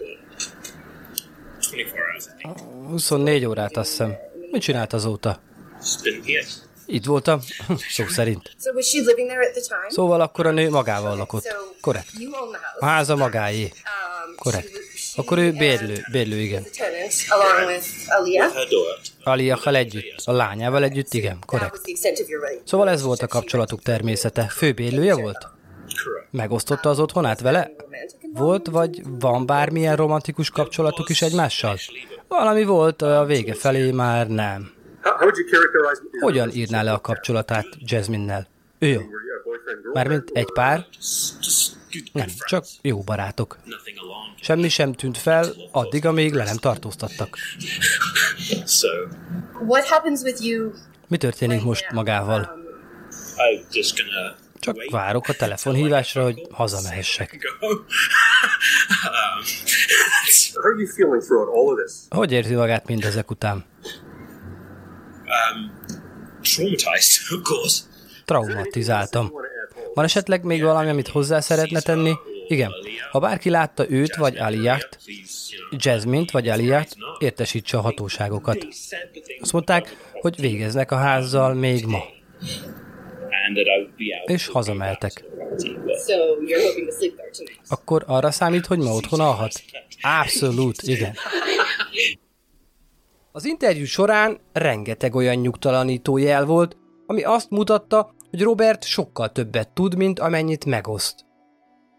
24 1.58 1.92
hours, 1.92 2.26
I 2.26 2.42
think. 2.42 2.58
24 2.89 3.46
órát 3.46 3.78
azt 3.78 3.89
hiszem. 3.89 4.15
Mit 4.52 4.62
csinált 4.62 4.94
azóta? 4.94 5.39
Itt 6.86 7.06
voltam? 7.06 7.39
Szó 7.96 8.08
szerint. 8.08 8.52
So 8.63 8.72
was 8.74 8.86
she 8.88 9.00
living 9.00 9.28
there 9.30 9.46
at 9.48 9.52
the 9.52 9.62
time? 9.62 9.89
Szóval 9.89 10.22
akkor 10.22 10.46
a 10.46 10.52
nő 10.52 10.70
magával 10.70 11.18
lakott. 11.18 11.44
So 11.44 11.56
Korrekt. 11.82 12.12
A 12.80 12.86
háza 12.86 13.15
magáé. 13.15 13.63
Um, 13.63 14.36
Korrekt. 14.36 14.72
Akkor 15.20 15.38
ő 15.38 15.52
bérlő, 15.52 15.98
bérlő, 16.12 16.36
igen. 16.36 16.64
Aliakkal 19.24 19.76
együtt, 19.76 20.22
a 20.26 20.32
lányával 20.32 20.84
együtt, 20.84 21.14
igen, 21.14 21.38
korrekt. 21.46 21.82
Szóval 22.64 22.90
ez 22.90 23.02
volt 23.02 23.22
a 23.22 23.28
kapcsolatuk 23.28 23.82
természete. 23.82 24.44
Főbérlője 24.44 25.16
volt? 25.16 25.48
Megosztotta 26.32 26.90
az 26.90 27.00
otthonát 27.00 27.42
vele? 27.42 27.72
Volt 28.34 28.68
vagy 28.68 29.02
van 29.20 29.46
bármilyen 29.46 29.96
romantikus 29.96 30.50
kapcsolatuk 30.50 31.10
is 31.10 31.22
egymással? 31.22 31.78
Valami 32.28 32.64
volt, 32.64 33.02
a 33.02 33.26
vége 33.26 33.54
felé 33.54 33.92
már 33.92 34.28
nem. 34.28 34.72
Hogyan 36.20 36.52
írná 36.54 36.82
le 36.82 36.92
a 36.92 37.00
kapcsolatát 37.00 37.66
Jasmine-nel? 37.80 38.48
Ő 38.80 38.88
jó. 38.88 39.02
Mármint 39.94 40.30
egy 40.34 40.52
pár? 40.54 40.86
Nem, 42.12 42.28
csak 42.48 42.66
jó 42.82 43.00
barátok. 43.00 43.58
Semmi 44.42 44.70
sem 44.70 44.94
tűnt 44.94 45.18
fel, 45.18 45.54
addig, 45.72 46.06
amíg 46.06 46.34
le 46.34 46.44
nem 46.44 46.58
tartóztattak. 46.58 47.38
So, 48.66 48.88
What 49.68 49.86
happens 49.86 50.22
with 50.22 50.44
you? 50.44 50.72
Mi 51.08 51.18
történik 51.18 51.64
most 51.64 51.92
magával? 51.92 52.58
I'm 53.38 53.64
just 53.72 53.98
gonna 53.98 54.36
Csak 54.60 54.92
várok 54.92 55.28
a 55.28 55.34
telefonhívásra, 55.34 56.24
hogy 56.24 56.48
hazamehessek. 56.52 57.38
Go. 57.60 57.68
How 60.54 60.72
are 60.72 60.76
you 60.80 60.88
feeling 60.88 61.22
throughout 61.22 61.50
all 61.56 61.72
of 61.74 61.80
this? 61.80 61.94
Hogy 62.10 62.32
érzi 62.32 62.56
magát 62.56 62.88
mindezek 62.88 63.32
után? 63.32 63.66
um, 65.30 65.72
traumatized, 66.42 67.22
of 67.32 67.42
course. 67.44 67.84
Traumatizáltam. 68.26 69.32
Van 69.93 70.06
esetleg 70.06 70.43
még 70.43 70.63
valami, 70.63 70.89
amit 70.89 71.08
hozzá 71.08 71.39
szeretne 71.39 71.82
tenni? 71.82 72.13
Igen. 72.47 72.71
Ha 73.12 73.19
bárki 73.19 73.49
látta 73.49 73.89
őt 73.89 74.15
vagy 74.15 74.38
Aliát. 74.38 74.99
Jasmine-t 75.71 76.32
vagy 76.32 76.47
Aliát, 76.47 76.95
értesítse 77.19 77.78
a 77.78 77.82
hatóságokat. 77.82 78.67
Azt 79.39 79.52
mondták, 79.52 79.97
hogy 80.12 80.41
végeznek 80.41 80.91
a 80.91 80.95
házzal 80.95 81.54
még 81.54 81.86
ma, 81.86 82.04
és 84.25 84.47
hazameltek. 84.47 85.25
Akkor 87.67 88.04
arra 88.08 88.32
számít, 88.32 88.65
hogy 88.65 88.80
ma 88.80 88.91
otthon 88.93 89.19
alhat? 89.19 89.62
Abszolút, 90.02 90.82
igen. 90.82 91.15
Az 93.32 93.45
interjú 93.45 93.86
során 93.86 94.39
rengeteg 94.54 95.15
olyan 95.15 95.36
nyugtalanító 95.36 96.17
jel 96.17 96.45
volt, 96.45 96.78
ami 97.06 97.23
azt 97.23 97.49
mutatta, 97.49 98.13
hogy 98.30 98.42
Robert 98.42 98.84
sokkal 98.84 99.32
többet 99.32 99.70
tud, 99.70 99.96
mint 99.96 100.20
amennyit 100.20 100.65
megoszt. 100.65 101.26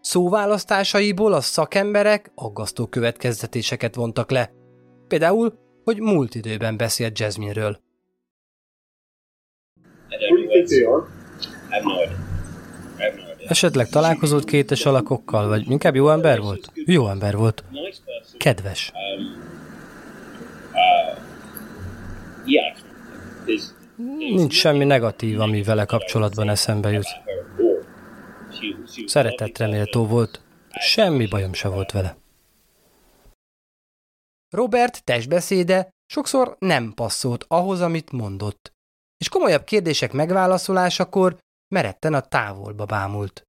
Szóválasztásaiból 0.01 1.33
a 1.33 1.41
szakemberek 1.41 2.31
aggasztó 2.35 2.87
következtetéseket 2.87 3.95
vontak 3.95 4.31
le. 4.31 4.51
Például, 5.07 5.59
hogy 5.83 5.99
múlt 5.99 6.35
időben 6.35 6.77
beszélt 6.77 7.19
Jasmine-ről. 7.19 7.79
Esetleg 13.47 13.89
találkozott 13.89 14.45
kétes 14.45 14.85
alakokkal, 14.85 15.47
vagy 15.47 15.69
inkább 15.69 15.95
jó 15.95 16.09
ember 16.09 16.39
volt? 16.39 16.71
Jó 16.73 17.07
ember 17.07 17.35
volt. 17.35 17.63
Nice 17.71 17.99
person. 18.05 18.37
Kedves. 18.37 18.91
Nincs 24.17 24.53
semmi 24.53 24.85
negatív, 24.85 25.39
ami 25.39 25.63
vele 25.63 25.85
kapcsolatban 25.85 26.49
eszembe 26.49 26.91
jut. 26.91 27.07
Szeretetre 29.05 29.67
méltó 29.67 30.07
volt. 30.07 30.41
Semmi 30.79 31.27
bajom 31.27 31.53
se 31.53 31.67
volt 31.67 31.91
vele. 31.91 32.17
Robert 34.49 35.03
testbeszéde 35.03 35.89
sokszor 36.05 36.55
nem 36.59 36.93
passzolt 36.93 37.45
ahhoz, 37.47 37.81
amit 37.81 38.11
mondott, 38.11 38.73
és 39.17 39.29
komolyabb 39.29 39.63
kérdések 39.63 40.11
megválaszolásakor 40.11 41.37
meretten 41.75 42.13
a 42.13 42.21
távolba 42.21 42.85
bámult. 42.85 43.43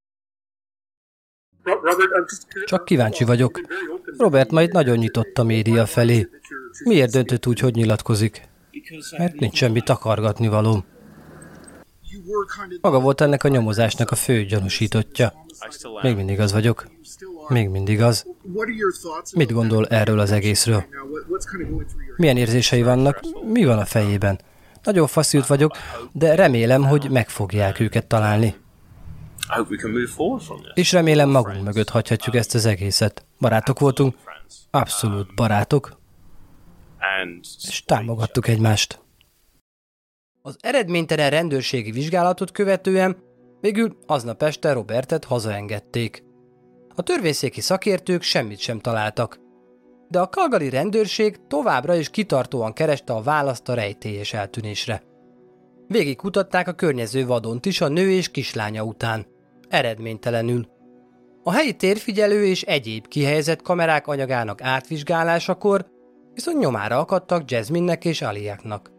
Csak 2.65 2.85
kíváncsi 2.85 3.25
vagyok. 3.25 3.61
Robert 4.17 4.51
majd 4.51 4.73
nagyon 4.73 4.97
nyitott 4.97 5.39
a 5.39 5.43
média 5.43 5.87
felé. 5.87 6.29
Miért 6.85 7.13
döntött 7.13 7.47
úgy, 7.47 7.59
hogy 7.59 7.75
nyilatkozik? 7.75 8.51
Mert 9.17 9.35
nincs 9.35 9.57
semmi 9.57 9.81
takargatni 9.81 10.49
valóm. 10.49 10.85
Maga 12.81 13.01
volt 13.01 13.21
ennek 13.21 13.45
a 13.45 13.49
nyomozásnak 13.49 14.11
a 14.11 14.15
fő 14.15 14.45
gyanúsítottja. 14.45 15.33
Még 16.03 16.17
mindig 16.17 16.41
az 16.41 16.53
vagyok. 16.53 16.89
Még 17.49 17.69
mindig 17.69 18.03
az. 18.03 18.27
Mit 19.35 19.53
gondol 19.53 19.87
erről 19.87 20.19
az 20.19 20.31
egészről? 20.31 20.85
Milyen 22.17 22.37
érzései 22.37 22.83
vannak? 22.83 23.21
Mi 23.53 23.65
van 23.65 23.79
a 23.79 23.85
fejében? 23.85 24.41
Nagyon 24.83 25.07
faszült 25.07 25.47
vagyok, 25.47 25.77
de 26.13 26.35
remélem, 26.35 26.85
hogy 26.85 27.11
meg 27.11 27.29
fogják 27.29 27.81
őket 27.81 28.07
találni. 28.07 28.55
És 30.75 30.93
remélem 30.93 31.29
magunk 31.29 31.65
mögött 31.65 31.89
hagyhatjuk 31.89 32.35
ezt 32.35 32.55
az 32.55 32.67
egészet. 32.67 33.25
Barátok 33.39 33.79
voltunk, 33.79 34.17
abszolút 34.71 35.35
barátok, 35.35 36.01
és 37.69 37.83
támogattuk 37.85 38.49
egymást. 38.49 39.01
Az 40.43 40.57
eredménytelen 40.61 41.31
rendőrségi 41.31 41.91
vizsgálatot 41.91 42.51
követően 42.51 43.17
végül 43.61 43.97
aznap 44.07 44.43
este 44.43 44.73
Robertet 44.73 45.25
hazaengedték. 45.25 46.25
A 46.95 47.03
törvényszéki 47.03 47.61
szakértők 47.61 48.23
semmit 48.23 48.59
sem 48.59 48.79
találtak, 48.79 49.41
de 50.09 50.21
a 50.21 50.29
kalgali 50.29 50.69
rendőrség 50.69 51.37
továbbra 51.49 51.95
is 51.95 52.11
kitartóan 52.11 52.73
kereste 52.73 53.13
a 53.13 53.23
választ 53.23 53.69
a 53.69 53.75
rejtélyes 53.75 54.33
eltűnésre. 54.33 55.03
Végig 55.87 56.17
kutatták 56.17 56.69
a 56.69 56.73
környező 56.73 57.27
vadont 57.27 57.67
is 57.67 57.81
a 57.81 57.89
nő 57.89 58.11
és 58.11 58.31
kislánya 58.31 58.83
után. 58.83 59.27
Eredménytelenül. 59.69 60.69
A 61.43 61.53
helyi 61.53 61.77
térfigyelő 61.77 62.45
és 62.45 62.63
egyéb 62.63 63.09
kihelyezett 63.09 63.63
kamerák 63.63 64.07
anyagának 64.07 64.63
átvizsgálásakor 64.63 65.92
viszont 66.35 66.59
nyomára 66.59 66.99
akadtak 66.99 67.51
Jasminnek 67.51 68.05
és 68.05 68.23
Aliáknak. 68.23 68.91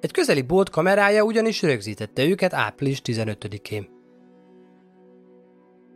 Egy 0.00 0.12
közeli 0.12 0.42
bolt 0.42 0.70
kamerája 0.70 1.22
ugyanis 1.22 1.62
rögzítette 1.62 2.24
őket 2.24 2.54
április 2.54 3.00
15-én. 3.04 3.88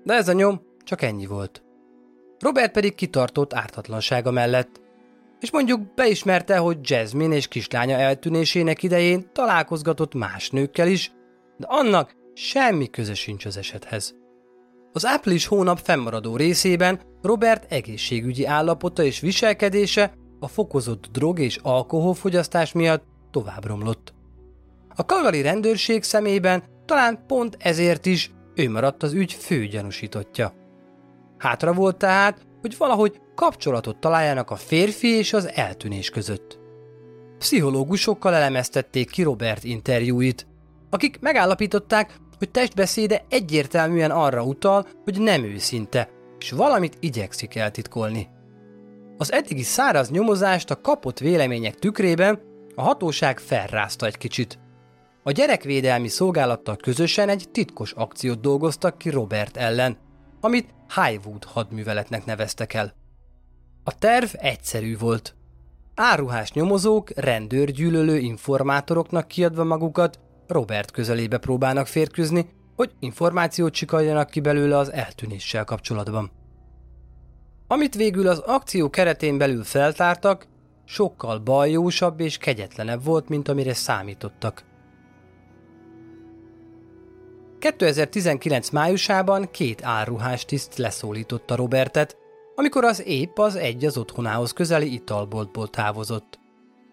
De 0.04 0.14
ez 0.14 0.28
a 0.28 0.32
nyom 0.32 0.62
csak 0.84 1.02
ennyi 1.02 1.26
volt. 1.26 1.62
Robert 2.38 2.72
pedig 2.72 2.94
kitartott 2.94 3.54
ártatlansága 3.54 4.30
mellett, 4.30 4.80
és 5.40 5.50
mondjuk 5.50 5.94
beismerte, 5.94 6.56
hogy 6.56 6.78
Jasmine 6.82 7.34
és 7.34 7.48
kislánya 7.48 7.96
eltűnésének 7.96 8.82
idején 8.82 9.30
találkozgatott 9.32 10.14
más 10.14 10.50
nőkkel 10.50 10.88
is, 10.88 11.12
de 11.56 11.66
annak 11.68 12.14
semmi 12.34 12.90
köze 12.90 13.14
sincs 13.14 13.44
az 13.44 13.56
esethez. 13.56 14.14
Az 14.92 15.06
április 15.06 15.46
hónap 15.46 15.78
fennmaradó 15.78 16.36
részében 16.36 17.00
Robert 17.22 17.72
egészségügyi 17.72 18.46
állapota 18.46 19.02
és 19.04 19.20
viselkedése 19.20 20.14
a 20.42 20.48
fokozott 20.48 21.08
drog 21.12 21.38
és 21.38 21.58
alkoholfogyasztás 21.62 22.72
miatt 22.72 23.04
tovább 23.30 23.66
romlott. 23.66 24.14
A 24.94 25.04
kalgali 25.04 25.42
rendőrség 25.42 26.02
szemében 26.02 26.62
talán 26.86 27.24
pont 27.26 27.56
ezért 27.58 28.06
is 28.06 28.30
ő 28.54 28.70
maradt 28.70 29.02
az 29.02 29.12
ügy 29.12 29.32
fő 29.32 29.66
gyanúsítottja. 29.66 30.54
Hátra 31.38 31.72
volt 31.72 31.96
tehát, 31.96 32.46
hogy 32.60 32.76
valahogy 32.76 33.20
kapcsolatot 33.34 33.96
találjanak 33.96 34.50
a 34.50 34.56
férfi 34.56 35.08
és 35.08 35.32
az 35.32 35.50
eltűnés 35.54 36.10
között. 36.10 36.58
Pszichológusokkal 37.38 38.34
elemeztették 38.34 39.10
ki 39.10 39.22
Robert 39.22 39.64
interjúit, 39.64 40.46
akik 40.90 41.20
megállapították, 41.20 42.16
hogy 42.38 42.50
testbeszéde 42.50 43.24
egyértelműen 43.28 44.10
arra 44.10 44.42
utal, 44.42 44.86
hogy 45.04 45.20
nem 45.20 45.44
őszinte, 45.44 46.08
és 46.38 46.50
valamit 46.50 46.96
igyekszik 47.00 47.54
eltitkolni. 47.54 48.28
Az 49.18 49.32
eddigi 49.32 49.62
száraz 49.62 50.10
nyomozást 50.10 50.70
a 50.70 50.80
kapott 50.80 51.18
vélemények 51.18 51.74
tükrében 51.74 52.40
a 52.74 52.82
hatóság 52.82 53.38
felrázta 53.38 54.06
egy 54.06 54.18
kicsit. 54.18 54.58
A 55.22 55.30
gyerekvédelmi 55.30 56.08
szolgálattal 56.08 56.76
közösen 56.76 57.28
egy 57.28 57.48
titkos 57.52 57.92
akciót 57.92 58.40
dolgoztak 58.40 58.98
ki 58.98 59.10
Robert 59.10 59.56
ellen, 59.56 59.96
amit 60.40 60.74
Highwood 60.94 61.44
hadműveletnek 61.44 62.24
neveztek 62.24 62.74
el. 62.74 62.94
A 63.84 63.98
terv 63.98 64.28
egyszerű 64.32 64.98
volt. 64.98 65.34
Áruhás 65.94 66.52
nyomozók, 66.52 67.10
rendőrgyűlölő 67.10 68.18
informátoroknak 68.18 69.28
kiadva 69.28 69.64
magukat 69.64 70.18
Robert 70.46 70.90
közelébe 70.90 71.38
próbálnak 71.38 71.86
férkőzni, 71.86 72.48
hogy 72.76 72.90
információt 72.98 73.72
csikaljanak 73.72 74.30
ki 74.30 74.40
belőle 74.40 74.76
az 74.76 74.92
eltűnéssel 74.92 75.64
kapcsolatban. 75.64 76.30
Amit 77.72 77.94
végül 77.94 78.28
az 78.28 78.38
akció 78.38 78.90
keretén 78.90 79.38
belül 79.38 79.64
feltártak, 79.64 80.46
sokkal 80.84 81.38
bajósabb 81.38 82.20
és 82.20 82.38
kegyetlenebb 82.38 83.04
volt, 83.04 83.28
mint 83.28 83.48
amire 83.48 83.74
számítottak. 83.74 84.64
2019 87.58 88.70
májusában 88.70 89.50
két 89.50 89.84
áruhás 89.84 90.44
tiszt 90.44 90.76
leszólította 90.76 91.56
Robertet, 91.56 92.16
amikor 92.54 92.84
az 92.84 93.06
épp 93.06 93.38
az 93.38 93.56
egy 93.56 93.84
az 93.84 93.96
otthonához 93.96 94.52
közeli 94.52 94.92
italboltból 94.92 95.68
távozott. 95.68 96.38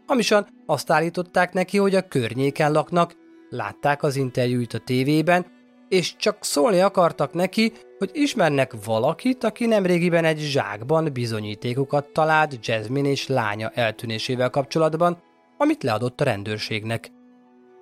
Amisan 0.05 0.47
azt 0.65 0.91
állították 0.91 1.53
neki, 1.53 1.77
hogy 1.77 1.95
a 1.95 2.07
környéken 2.07 2.71
laknak, 2.71 3.15
látták 3.49 4.03
az 4.03 4.15
interjút 4.15 4.73
a 4.73 4.79
tévében, 4.79 5.45
és 5.89 6.15
csak 6.15 6.37
szólni 6.39 6.79
akartak 6.79 7.33
neki, 7.33 7.71
hogy 7.97 8.09
ismernek 8.13 8.73
valakit, 8.85 9.43
aki 9.43 9.65
nemrégiben 9.65 10.25
egy 10.25 10.39
zsákban 10.39 11.09
bizonyítékokat 11.13 12.07
talált 12.13 12.67
Jasmine 12.67 13.09
és 13.09 13.27
lánya 13.27 13.69
eltűnésével 13.69 14.49
kapcsolatban, 14.49 15.21
amit 15.57 15.83
leadott 15.83 16.21
a 16.21 16.23
rendőrségnek. 16.23 17.11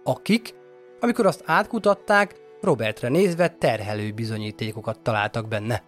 Akik, 0.04 0.54
amikor 1.00 1.26
azt 1.26 1.44
átkutatták, 1.46 2.36
Robertre 2.62 3.10
nézve 3.10 3.48
terhelő 3.48 4.12
bizonyítékokat 4.12 5.00
találtak 5.00 5.48
benne. 5.48 5.84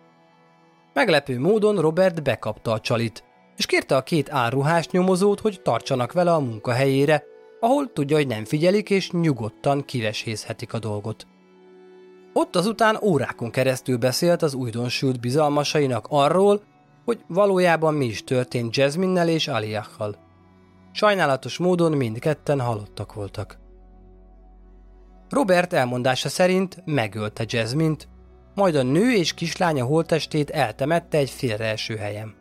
Meglepő 0.93 1.39
módon 1.39 1.81
Robert 1.81 2.23
bekapta 2.23 2.71
a 2.71 2.79
csalit, 2.79 3.23
és 3.57 3.65
kérte 3.65 3.95
a 3.95 4.03
két 4.03 4.31
áruhás 4.31 4.87
nyomozót, 4.87 5.39
hogy 5.39 5.61
tartsanak 5.61 6.11
vele 6.11 6.33
a 6.33 6.39
munkahelyére, 6.39 7.23
ahol 7.59 7.93
tudja, 7.93 8.15
hogy 8.15 8.27
nem 8.27 8.45
figyelik, 8.45 8.89
és 8.89 9.11
nyugodtan 9.11 9.85
kivesészhetik 9.85 10.73
a 10.73 10.79
dolgot. 10.79 11.27
Ott 12.39 12.55
azután 12.55 12.99
órákon 13.01 13.51
keresztül 13.51 13.97
beszélt 13.97 14.41
az 14.41 14.53
újdonsült 14.53 15.19
bizalmasainak 15.19 16.05
arról, 16.09 16.61
hogy 17.05 17.19
valójában 17.27 17.93
mi 17.93 18.05
is 18.05 18.23
történt 18.23 18.75
Jasminnel 18.75 19.29
és 19.29 19.47
Aliakkal. 19.47 20.15
Sajnálatos 20.91 21.57
módon 21.57 21.91
mindketten 21.91 22.59
halottak 22.59 23.13
voltak. 23.13 23.57
Robert 25.29 25.73
elmondása 25.73 26.29
szerint 26.29 26.81
megölte 26.85 27.43
Jasmint, 27.47 28.07
majd 28.55 28.75
a 28.75 28.83
nő 28.83 29.11
és 29.11 29.33
kislánya 29.33 29.85
holtestét 29.85 30.49
eltemette 30.49 31.17
egy 31.17 31.29
félreeső 31.29 31.95
helyen. 31.95 32.35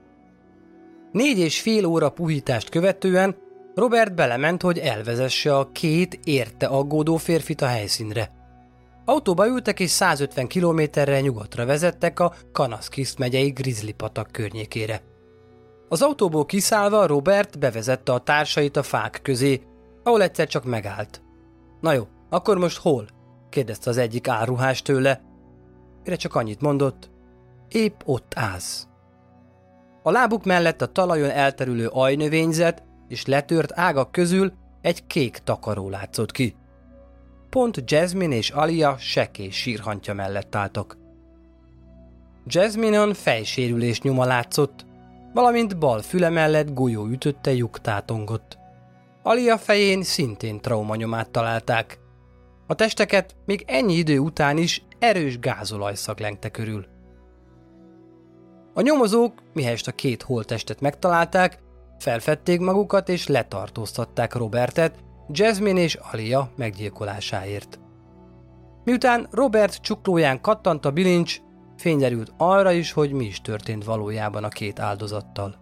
Négy 1.12 1.38
és 1.38 1.60
fél 1.60 1.84
óra 1.84 2.08
puhítást 2.10 2.68
követően 2.68 3.36
Robert 3.74 4.14
belement, 4.14 4.62
hogy 4.62 4.78
elvezesse 4.78 5.56
a 5.56 5.72
két 5.72 6.20
érte 6.24 6.66
aggódó 6.66 7.16
férfit 7.16 7.60
a 7.60 7.66
helyszínre. 7.66 8.37
Autóba 9.08 9.46
ültek 9.46 9.80
és 9.80 9.90
150 9.90 10.46
kilométerre 10.46 11.20
nyugatra 11.20 11.66
vezettek 11.66 12.20
a 12.20 12.32
Kanaskis 12.52 13.16
megyei 13.16 13.50
Grizzly 13.50 13.90
patak 13.90 14.32
környékére. 14.32 15.02
Az 15.88 16.02
autóból 16.02 16.46
kiszállva 16.46 17.06
Robert 17.06 17.58
bevezette 17.58 18.12
a 18.12 18.18
társait 18.18 18.76
a 18.76 18.82
fák 18.82 19.20
közé, 19.22 19.62
ahol 20.02 20.22
egyszer 20.22 20.46
csak 20.46 20.64
megállt. 20.64 21.22
Na 21.80 21.92
jó, 21.92 22.06
akkor 22.30 22.58
most 22.58 22.78
hol? 22.78 23.06
kérdezte 23.48 23.90
az 23.90 23.96
egyik 23.96 24.28
áruhás 24.28 24.82
tőle. 24.82 25.20
Mire 26.04 26.16
csak 26.16 26.34
annyit 26.34 26.60
mondott, 26.60 27.10
épp 27.68 28.00
ott 28.04 28.32
állsz. 28.36 28.86
A 30.02 30.10
lábuk 30.10 30.44
mellett 30.44 30.82
a 30.82 30.92
talajon 30.92 31.30
elterülő 31.30 31.86
ajnövényzet 31.86 32.82
és 33.08 33.26
letört 33.26 33.78
ágak 33.78 34.12
közül 34.12 34.52
egy 34.80 35.06
kék 35.06 35.38
takaró 35.44 35.88
látszott 35.88 36.32
ki. 36.32 36.56
Pont 37.50 37.90
Jasmine 37.90 38.34
és 38.34 38.50
Alia 38.50 38.96
sekély 38.98 39.50
sírhantja 39.50 40.14
mellett 40.14 40.54
álltak. 40.54 40.96
Jasmine-on 42.46 43.14
fejsérülés 43.14 44.00
nyoma 44.00 44.24
látszott, 44.24 44.86
valamint 45.34 45.78
bal 45.78 46.02
füle 46.02 46.28
mellett 46.28 46.74
golyó 46.74 47.06
ütötte 47.06 47.52
lyuktátongott. 47.52 48.58
Alia 49.22 49.58
fején 49.58 50.02
szintén 50.02 50.60
traumanyomát 50.60 51.30
találták. 51.30 51.98
A 52.66 52.74
testeket 52.74 53.36
még 53.46 53.64
ennyi 53.66 53.94
idő 53.94 54.18
után 54.18 54.56
is 54.56 54.84
erős 54.98 55.38
gázolajszag 55.38 56.20
lengte 56.20 56.48
körül. 56.48 56.86
A 58.74 58.80
nyomozók, 58.80 59.32
mihelyest 59.52 59.88
a 59.88 59.92
két 59.92 60.22
holttestet 60.22 60.80
megtalálták, 60.80 61.58
felfedték 61.98 62.60
magukat 62.60 63.08
és 63.08 63.26
letartóztatták 63.26 64.34
Robertet, 64.34 64.94
Jasmine 65.30 65.80
és 65.80 65.98
Alia 66.12 66.50
meggyilkolásáért. 66.56 67.78
Miután 68.84 69.28
Robert 69.30 69.74
csuklóján 69.74 70.40
kattant 70.40 70.84
a 70.84 70.90
bilincs, 70.90 71.40
fényderült 71.76 72.32
arra 72.36 72.72
is, 72.72 72.92
hogy 72.92 73.12
mi 73.12 73.24
is 73.24 73.40
történt 73.40 73.84
valójában 73.84 74.44
a 74.44 74.48
két 74.48 74.78
áldozattal. 74.78 75.56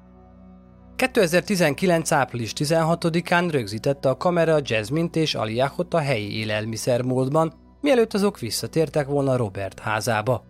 2019. 0.97 2.13
április 2.13 2.53
16-án 2.57 3.49
rögzítette 3.51 4.09
a 4.09 4.17
kamera 4.17 4.59
Jasmine-t 4.63 5.17
és 5.17 5.35
Aliahot 5.35 5.95
a 5.95 5.99
helyi 5.99 6.39
élelmiszermódban, 6.39 7.53
mielőtt 7.81 8.15
azok 8.15 8.39
visszatértek 8.39 9.07
volna 9.07 9.37
Robert 9.37 9.79
házába. 9.79 10.45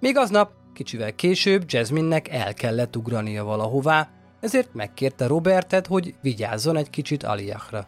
Még 0.00 0.16
aznap, 0.16 0.52
kicsivel 0.72 1.14
később 1.14 1.62
Jasmine-nek 1.66 2.28
el 2.28 2.54
kellett 2.54 2.96
ugrania 2.96 3.44
valahová, 3.44 4.10
ezért 4.40 4.74
megkérte 4.74 5.26
Robertet, 5.26 5.86
hogy 5.86 6.14
vigyázzon 6.22 6.76
egy 6.76 6.90
kicsit 6.90 7.22
Aliahra. 7.22 7.86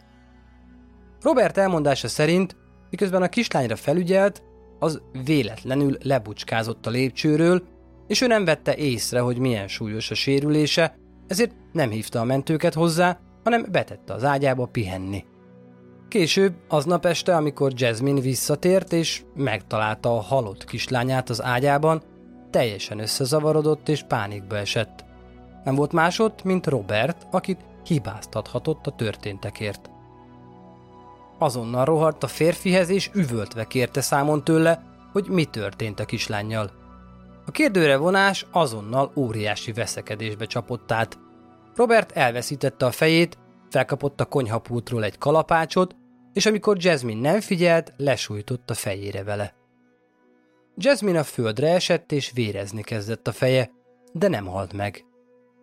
Robert 1.21 1.57
elmondása 1.57 2.07
szerint, 2.07 2.55
miközben 2.89 3.21
a 3.21 3.29
kislányra 3.29 3.75
felügyelt, 3.75 4.43
az 4.79 5.01
véletlenül 5.25 5.97
lebucskázott 6.01 6.85
a 6.85 6.89
lépcsőről, 6.89 7.63
és 8.07 8.21
ő 8.21 8.27
nem 8.27 8.45
vette 8.45 8.75
észre, 8.75 9.19
hogy 9.19 9.37
milyen 9.37 9.67
súlyos 9.67 10.11
a 10.11 10.15
sérülése, 10.15 10.97
ezért 11.27 11.51
nem 11.71 11.89
hívta 11.89 12.19
a 12.19 12.23
mentőket 12.23 12.73
hozzá, 12.73 13.19
hanem 13.43 13.65
betette 13.71 14.13
az 14.13 14.23
ágyába 14.23 14.65
pihenni. 14.65 15.25
Később, 16.07 16.53
aznap 16.67 17.05
este, 17.05 17.35
amikor 17.35 17.71
Jasmine 17.75 18.19
visszatért 18.19 18.93
és 18.93 19.23
megtalálta 19.35 20.15
a 20.15 20.21
halott 20.21 20.65
kislányát 20.65 21.29
az 21.29 21.43
ágyában, 21.43 22.01
teljesen 22.49 22.99
összezavarodott 22.99 23.89
és 23.89 24.03
pánikba 24.03 24.57
esett. 24.57 25.05
Nem 25.63 25.75
volt 25.75 25.91
másod, 25.93 26.33
mint 26.43 26.67
Robert, 26.67 27.27
akit 27.31 27.59
hibáztathatott 27.85 28.87
a 28.87 28.91
történtekért. 28.91 29.89
Azonnal 31.37 31.85
rohart 31.85 32.23
a 32.23 32.27
férfihez 32.27 32.89
és 32.89 33.09
üvöltve 33.13 33.65
kérte 33.65 34.01
számon 34.01 34.43
tőle, 34.43 34.83
hogy 35.11 35.27
mi 35.27 35.45
történt 35.45 35.99
a 35.99 36.05
kislányjal. 36.05 36.71
A 37.45 37.51
kérdőre 37.51 37.97
vonás 37.97 38.45
azonnal 38.51 39.11
óriási 39.15 39.71
veszekedésbe 39.71 40.45
csapott 40.45 40.91
át. 40.91 41.19
Robert 41.75 42.11
elveszítette 42.11 42.85
a 42.85 42.91
fejét, 42.91 43.37
felkapott 43.69 44.21
a 44.21 44.25
konyhapultról 44.25 45.03
egy 45.03 45.17
kalapácsot, 45.17 45.95
és 46.33 46.45
amikor 46.45 46.77
Jasmine 46.79 47.31
nem 47.31 47.39
figyelt, 47.39 47.93
lesújtott 47.97 48.69
a 48.69 48.73
fejére 48.73 49.23
vele. 49.23 49.53
Jasmine 50.75 51.19
a 51.19 51.23
földre 51.23 51.69
esett 51.69 52.11
és 52.11 52.31
vérezni 52.33 52.81
kezdett 52.81 53.27
a 53.27 53.31
feje, 53.31 53.71
de 54.13 54.27
nem 54.27 54.45
halt 54.45 54.73
meg. 54.73 55.05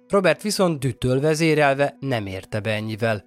Robert 0.08 0.42
viszont 0.42 0.78
dütől 0.78 1.20
vezérelve 1.20 1.96
nem 2.00 2.26
érte 2.26 2.60
be 2.60 2.70
ennyivel. 2.70 3.24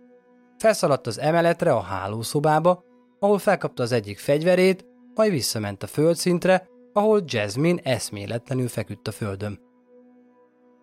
Felszaladt 0.57 1.07
az 1.07 1.19
emeletre 1.19 1.73
a 1.73 1.81
hálószobába, 1.81 2.83
ahol 3.19 3.37
felkapta 3.37 3.83
az 3.83 3.91
egyik 3.91 4.17
fegyverét, 4.17 4.85
majd 5.15 5.31
visszament 5.31 5.83
a 5.83 5.87
földszintre, 5.87 6.67
ahol 6.93 7.23
Jasmine 7.25 7.81
eszméletlenül 7.83 8.67
feküdt 8.67 9.07
a 9.07 9.11
földön. 9.11 9.59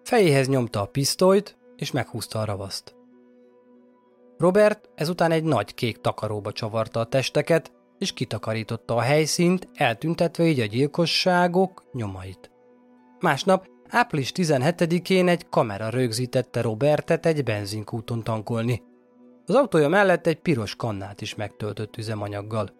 Fejéhez 0.03 0.49
nyomta 0.49 0.81
a 0.81 0.87
pisztolyt, 0.87 1.57
és 1.77 1.91
meghúzta 1.91 2.41
a 2.41 2.45
ravaszt. 2.45 2.95
Robert 4.39 4.91
ezután 4.95 5.31
egy 5.31 5.45
nagy 5.45 5.75
kék 5.75 6.01
takaróba 6.01 6.53
csavarta 6.53 7.01
a 7.01 7.05
testeket, 7.05 7.73
és 7.99 8.13
kitakarította 8.13 8.97
a 8.97 9.01
helyszínt, 9.01 9.69
eltüntetve 9.75 10.45
így 10.45 10.61
a 10.61 10.67
gyilkosságok 10.67 11.85
nyomait. 11.93 12.51
Másnap, 13.21 13.69
április 13.89 14.33
17-én 14.35 15.29
egy 15.29 15.49
kamera 15.49 15.89
rögzítette 15.89 16.61
Robertet 16.61 17.27
egy 17.27 17.43
benzinkúton 17.43 18.23
tankolni. 18.23 18.83
Az 19.47 19.55
autója 19.55 19.89
mellett 19.89 20.27
egy 20.27 20.41
piros 20.41 20.77
kannát 20.77 21.21
is 21.21 21.35
megtöltött 21.35 21.97
üzemanyaggal. 21.97 22.71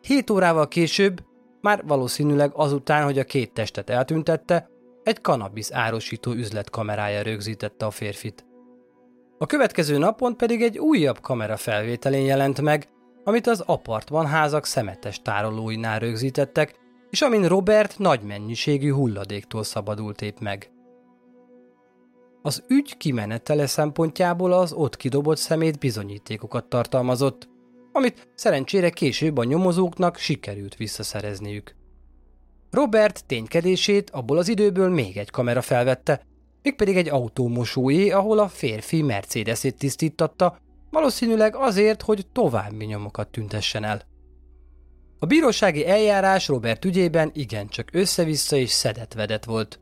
Hét 0.00 0.30
órával 0.30 0.68
később, 0.68 1.24
már 1.60 1.84
valószínűleg 1.86 2.50
azután, 2.54 3.04
hogy 3.04 3.18
a 3.18 3.24
két 3.24 3.52
testet 3.52 3.90
eltüntette, 3.90 4.68
egy 5.02 5.20
kanabisz 5.20 5.72
árosító 5.72 6.32
üzlet 6.32 6.70
kamerája 6.70 7.22
rögzítette 7.22 7.86
a 7.86 7.90
férfit. 7.90 8.44
A 9.38 9.46
következő 9.46 9.98
napon 9.98 10.36
pedig 10.36 10.62
egy 10.62 10.78
újabb 10.78 11.20
kamera 11.20 11.56
felvételén 11.56 12.24
jelent 12.24 12.60
meg, 12.60 12.88
amit 13.24 13.46
az 13.46 13.60
apartman 13.60 14.26
házak 14.26 14.64
szemetes 14.64 15.22
tárolóinál 15.22 15.98
rögzítettek, 15.98 16.74
és 17.10 17.22
amin 17.22 17.48
Robert 17.48 17.98
nagy 17.98 18.22
mennyiségű 18.22 18.92
hulladéktól 18.92 19.62
szabadult 19.62 20.22
épp 20.22 20.38
meg. 20.38 20.70
Az 22.42 22.64
ügy 22.68 22.96
kimenetele 22.96 23.66
szempontjából 23.66 24.52
az 24.52 24.72
ott 24.72 24.96
kidobott 24.96 25.36
szemét 25.36 25.78
bizonyítékokat 25.78 26.64
tartalmazott, 26.64 27.48
amit 27.92 28.28
szerencsére 28.34 28.90
később 28.90 29.38
a 29.38 29.44
nyomozóknak 29.44 30.16
sikerült 30.16 30.76
visszaszerezniük. 30.76 31.74
Robert 32.70 33.24
ténykedését 33.26 34.10
abból 34.10 34.38
az 34.38 34.48
időből 34.48 34.88
még 34.88 35.16
egy 35.16 35.30
kamera 35.30 35.62
felvette, 35.62 36.26
mégpedig 36.62 36.96
egy 36.96 37.08
autómosóé, 37.08 38.10
ahol 38.10 38.38
a 38.38 38.48
férfi 38.48 39.02
Mercedesét 39.02 39.78
tisztítatta, 39.78 40.58
valószínűleg 40.90 41.56
azért, 41.56 42.02
hogy 42.02 42.26
további 42.32 42.84
nyomokat 42.84 43.28
tüntessen 43.28 43.84
el. 43.84 44.02
A 45.18 45.26
bírósági 45.26 45.86
eljárás 45.86 46.48
Robert 46.48 46.84
ügyében 46.84 47.30
igencsak 47.34 47.88
össze-vissza 47.92 48.56
és 48.56 48.70
szedetvedett 48.70 49.44
volt, 49.44 49.79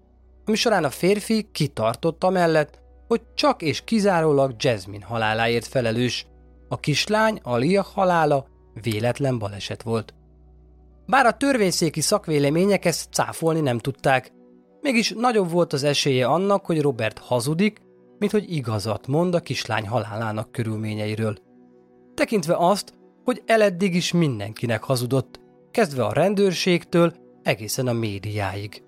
ami 0.49 0.57
során 0.57 0.85
a 0.85 0.91
férfi 0.91 1.49
kitartott 1.53 2.31
mellett, 2.31 2.81
hogy 3.09 3.21
csak 3.35 3.63
és 3.63 3.85
kizárólag 3.85 4.55
Jasmine 4.59 5.05
haláláért 5.05 5.67
felelős, 5.67 6.27
a 6.69 6.81
kislány 6.81 7.41
Alia 7.43 7.83
halála 7.83 8.47
véletlen 8.83 9.39
baleset 9.39 9.83
volt. 9.83 10.15
Bár 11.07 11.27
a 11.27 11.37
törvényszéki 11.37 12.01
szakvélemények 12.01 12.85
ezt 12.85 13.13
cáfolni 13.13 13.61
nem 13.61 13.79
tudták, 13.79 14.33
mégis 14.81 15.13
nagyobb 15.17 15.51
volt 15.51 15.73
az 15.73 15.85
esélye 15.85 16.27
annak, 16.27 16.67
hogy 16.67 16.81
Robert 16.81 17.19
hazudik, 17.19 17.79
mint 18.19 18.33
hogy 18.33 18.53
igazat 18.53 19.07
mond 19.07 19.35
a 19.35 19.41
kislány 19.41 19.89
halálának 19.89 20.53
körülményeiről. 20.53 21.37
Tekintve 22.15 22.57
azt, 22.57 22.93
hogy 23.25 23.43
eleddig 23.47 23.95
is 23.95 24.13
mindenkinek 24.13 24.83
hazudott, 24.83 25.41
kezdve 25.71 26.05
a 26.05 26.13
rendőrségtől 26.13 27.13
egészen 27.43 27.87
a 27.87 27.93
médiáig. 27.93 28.87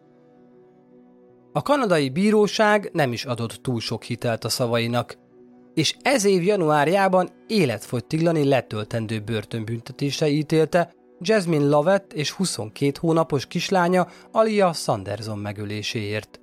A 1.52 1.62
kanadai 1.62 2.08
bíróság 2.08 2.90
nem 2.92 3.12
is 3.12 3.24
adott 3.24 3.52
túl 3.52 3.80
sok 3.80 4.02
hitelt 4.02 4.44
a 4.44 4.48
szavainak, 4.48 5.18
és 5.74 5.96
ez 6.02 6.24
év 6.24 6.42
januárjában 6.42 7.28
életfogytiglani 7.46 8.44
letöltendő 8.44 9.20
börtönbüntetése 9.20 10.28
ítélte 10.28 10.92
Jasmine 11.20 11.68
Lovett 11.68 12.12
és 12.12 12.30
22 12.30 12.92
hónapos 13.00 13.46
kislánya 13.46 14.06
Alia 14.32 14.72
Sanderson 14.72 15.38
megöléséért. 15.38 16.40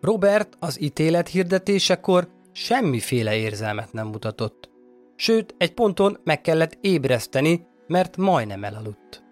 Robert 0.00 0.56
az 0.58 0.82
ítélet 0.82 1.28
hirdetésekor 1.28 2.28
semmiféle 2.52 3.36
érzelmet 3.36 3.92
nem 3.92 4.06
mutatott. 4.06 4.70
Sőt, 5.16 5.54
egy 5.58 5.74
ponton 5.74 6.18
meg 6.24 6.40
kellett 6.40 6.78
ébreszteni, 6.80 7.66
mert 7.86 8.16
majdnem 8.16 8.64
elaludt. 8.64 9.23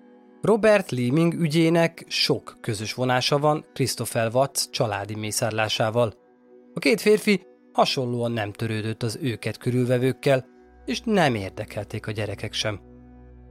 Robert 0.42 0.90
Leeming 0.90 1.35
ügyének 1.35 2.05
sok 2.09 2.59
közös 2.61 2.94
vonása 2.94 3.38
van 3.38 3.64
Christopher 3.72 4.31
Watts 4.35 4.70
családi 4.70 5.14
mészárlásával. 5.14 6.14
A 6.74 6.78
két 6.78 7.00
férfi 7.00 7.46
hasonlóan 7.72 8.33
nem 8.33 8.52
törődött 8.52 9.02
az 9.02 9.18
őket 9.20 9.57
körülvevőkkel, 9.57 10.46
és 10.85 11.00
nem 11.05 11.35
érdekelték 11.35 12.07
a 12.07 12.11
gyerekek 12.11 12.52
sem. 12.52 12.81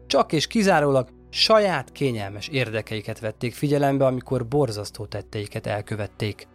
Csak 0.08 0.32
és 0.32 0.48
kizárólag 0.48 1.10
saját 1.30 1.92
kényelmes 1.92 2.48
érdekeiket 2.48 3.20
vették 3.20 3.54
figyelembe, 3.54 4.06
amikor 4.06 4.48
borzasztó 4.48 5.06
tetteiket 5.06 5.68
elkövették. 5.68 6.48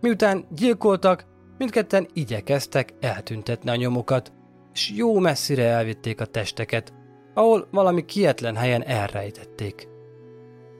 Miután 0.00 0.46
gyilkoltak, 0.50 1.26
mindketten 1.58 2.08
igyekeztek 2.12 2.94
eltüntetni 3.00 3.70
a 3.70 3.76
nyomokat, 3.76 4.32
és 4.72 4.90
jó 4.90 5.18
messzire 5.18 5.64
elvitték 5.64 6.20
a 6.20 6.26
testeket, 6.26 6.92
ahol 7.34 7.66
valami 7.70 8.04
kietlen 8.04 8.56
helyen 8.56 8.82
elrejtették. 8.82 9.88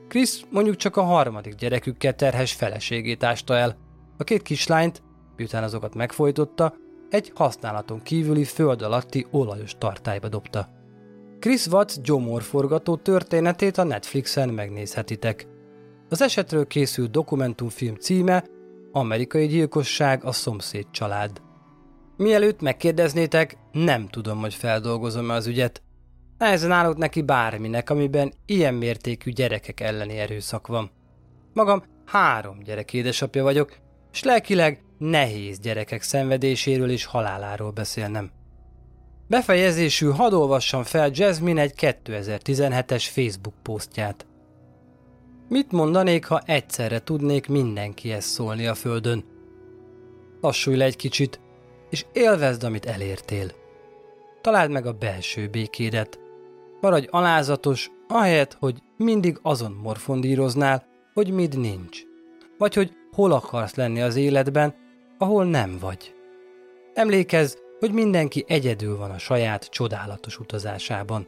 Chris 0.07 0.41
mondjuk 0.49 0.75
csak 0.75 0.97
a 0.97 1.03
harmadik 1.03 1.55
gyerekükkel 1.55 2.15
terhes 2.15 2.53
feleségét 2.53 3.23
ásta 3.23 3.55
el. 3.55 3.77
A 4.17 4.23
két 4.23 4.41
kislányt, 4.41 5.01
miután 5.35 5.63
azokat 5.63 5.95
megfojtotta, 5.95 6.73
egy 7.09 7.31
használaton 7.35 8.01
kívüli 8.01 8.43
föld 8.43 8.81
alatti 8.81 9.25
olajos 9.31 9.75
tartályba 9.77 10.29
dobta. 10.29 10.69
Chris 11.39 11.67
Watts 11.67 12.01
gyomorforgató 12.01 12.95
történetét 12.95 13.77
a 13.77 13.83
Netflixen 13.83 14.49
megnézhetitek. 14.49 15.47
Az 16.09 16.21
esetről 16.21 16.67
készült 16.67 17.11
dokumentumfilm 17.11 17.95
címe 17.95 18.43
Amerikai 18.91 19.47
gyilkosság 19.47 20.23
a 20.23 20.31
szomszéd 20.31 20.85
család. 20.91 21.41
Mielőtt 22.17 22.61
megkérdeznétek, 22.61 23.57
nem 23.71 24.07
tudom, 24.07 24.39
hogy 24.39 24.53
feldolgozom-e 24.53 25.33
az 25.33 25.47
ügyet. 25.47 25.81
Nehezen 26.37 26.71
állok 26.71 26.97
neki 26.97 27.21
bárminek, 27.21 27.89
amiben 27.89 28.33
ilyen 28.45 28.73
mértékű 28.73 29.31
gyerekek 29.31 29.79
elleni 29.79 30.17
erőszak 30.17 30.67
van. 30.67 30.91
Magam 31.53 31.83
három 32.05 32.59
gyerek 32.59 32.93
édesapja 32.93 33.43
vagyok, 33.43 33.77
és 34.11 34.23
lelkileg 34.23 34.83
nehéz 34.97 35.59
gyerekek 35.59 36.01
szenvedéséről 36.01 36.89
és 36.89 37.05
haláláról 37.05 37.71
beszélnem. 37.71 38.31
Befejezésű 39.27 40.07
hadd 40.07 40.33
olvassam 40.33 40.83
fel 40.83 41.09
Jasmine 41.13 41.61
egy 41.61 41.73
2017-es 41.77 43.03
Facebook 43.11 43.55
posztját. 43.61 44.25
Mit 45.49 45.71
mondanék, 45.71 46.25
ha 46.25 46.41
egyszerre 46.45 46.99
tudnék 46.99 47.47
mindenkihez 47.47 48.25
szólni 48.25 48.67
a 48.67 48.73
földön? 48.73 49.25
Lassulj 50.41 50.77
le 50.77 50.85
egy 50.85 50.95
kicsit, 50.95 51.39
és 51.89 52.05
élvezd, 52.13 52.63
amit 52.63 52.85
elértél. 52.85 53.51
Találd 54.41 54.71
meg 54.71 54.85
a 54.85 54.93
belső 54.93 55.47
békédet. 55.47 56.19
Maradj 56.85 57.07
alázatos, 57.09 57.91
ahelyett, 58.07 58.53
hogy 58.53 58.81
mindig 58.97 59.39
azon 59.41 59.71
morfondíroznál, 59.71 60.85
hogy 61.13 61.31
mit 61.31 61.57
nincs. 61.57 62.01
Vagy 62.57 62.73
hogy 62.73 62.91
hol 63.11 63.31
akarsz 63.31 63.75
lenni 63.75 64.01
az 64.01 64.15
életben, 64.15 64.75
ahol 65.17 65.45
nem 65.45 65.77
vagy. 65.79 66.15
Emlékezz, 66.93 67.55
hogy 67.79 67.91
mindenki 67.91 68.45
egyedül 68.47 68.97
van 68.97 69.11
a 69.11 69.17
saját 69.17 69.65
csodálatos 69.65 70.39
utazásában. 70.39 71.27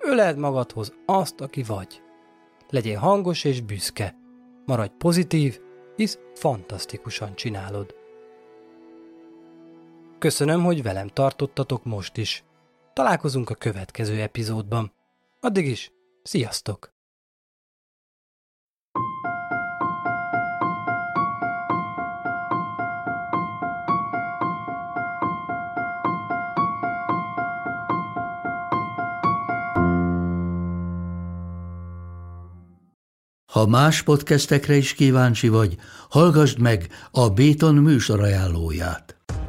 öleld 0.00 0.38
magadhoz 0.38 0.92
azt, 1.06 1.40
aki 1.40 1.62
vagy. 1.62 2.02
Legyél 2.70 2.98
hangos 2.98 3.44
és 3.44 3.60
büszke. 3.60 4.16
Maradj 4.66 4.92
pozitív, 4.98 5.60
hisz 5.96 6.18
fantasztikusan 6.34 7.34
csinálod. 7.34 7.94
Köszönöm, 10.18 10.64
hogy 10.64 10.82
velem 10.82 11.08
tartottatok 11.08 11.84
most 11.84 12.16
is. 12.16 12.44
Találkozunk 12.92 13.50
a 13.50 13.54
következő 13.54 14.20
epizódban. 14.20 14.92
Addig 15.40 15.66
is, 15.66 15.92
sziasztok! 16.22 16.90
Ha 33.52 33.66
más 33.66 34.02
podcastekre 34.02 34.74
is 34.74 34.94
kíváncsi 34.94 35.48
vagy, 35.48 35.76
hallgassd 36.08 36.58
meg 36.58 36.88
a 37.10 37.28
Béton 37.30 37.74
műsor 37.74 38.20
ajánlóját. 38.20 39.21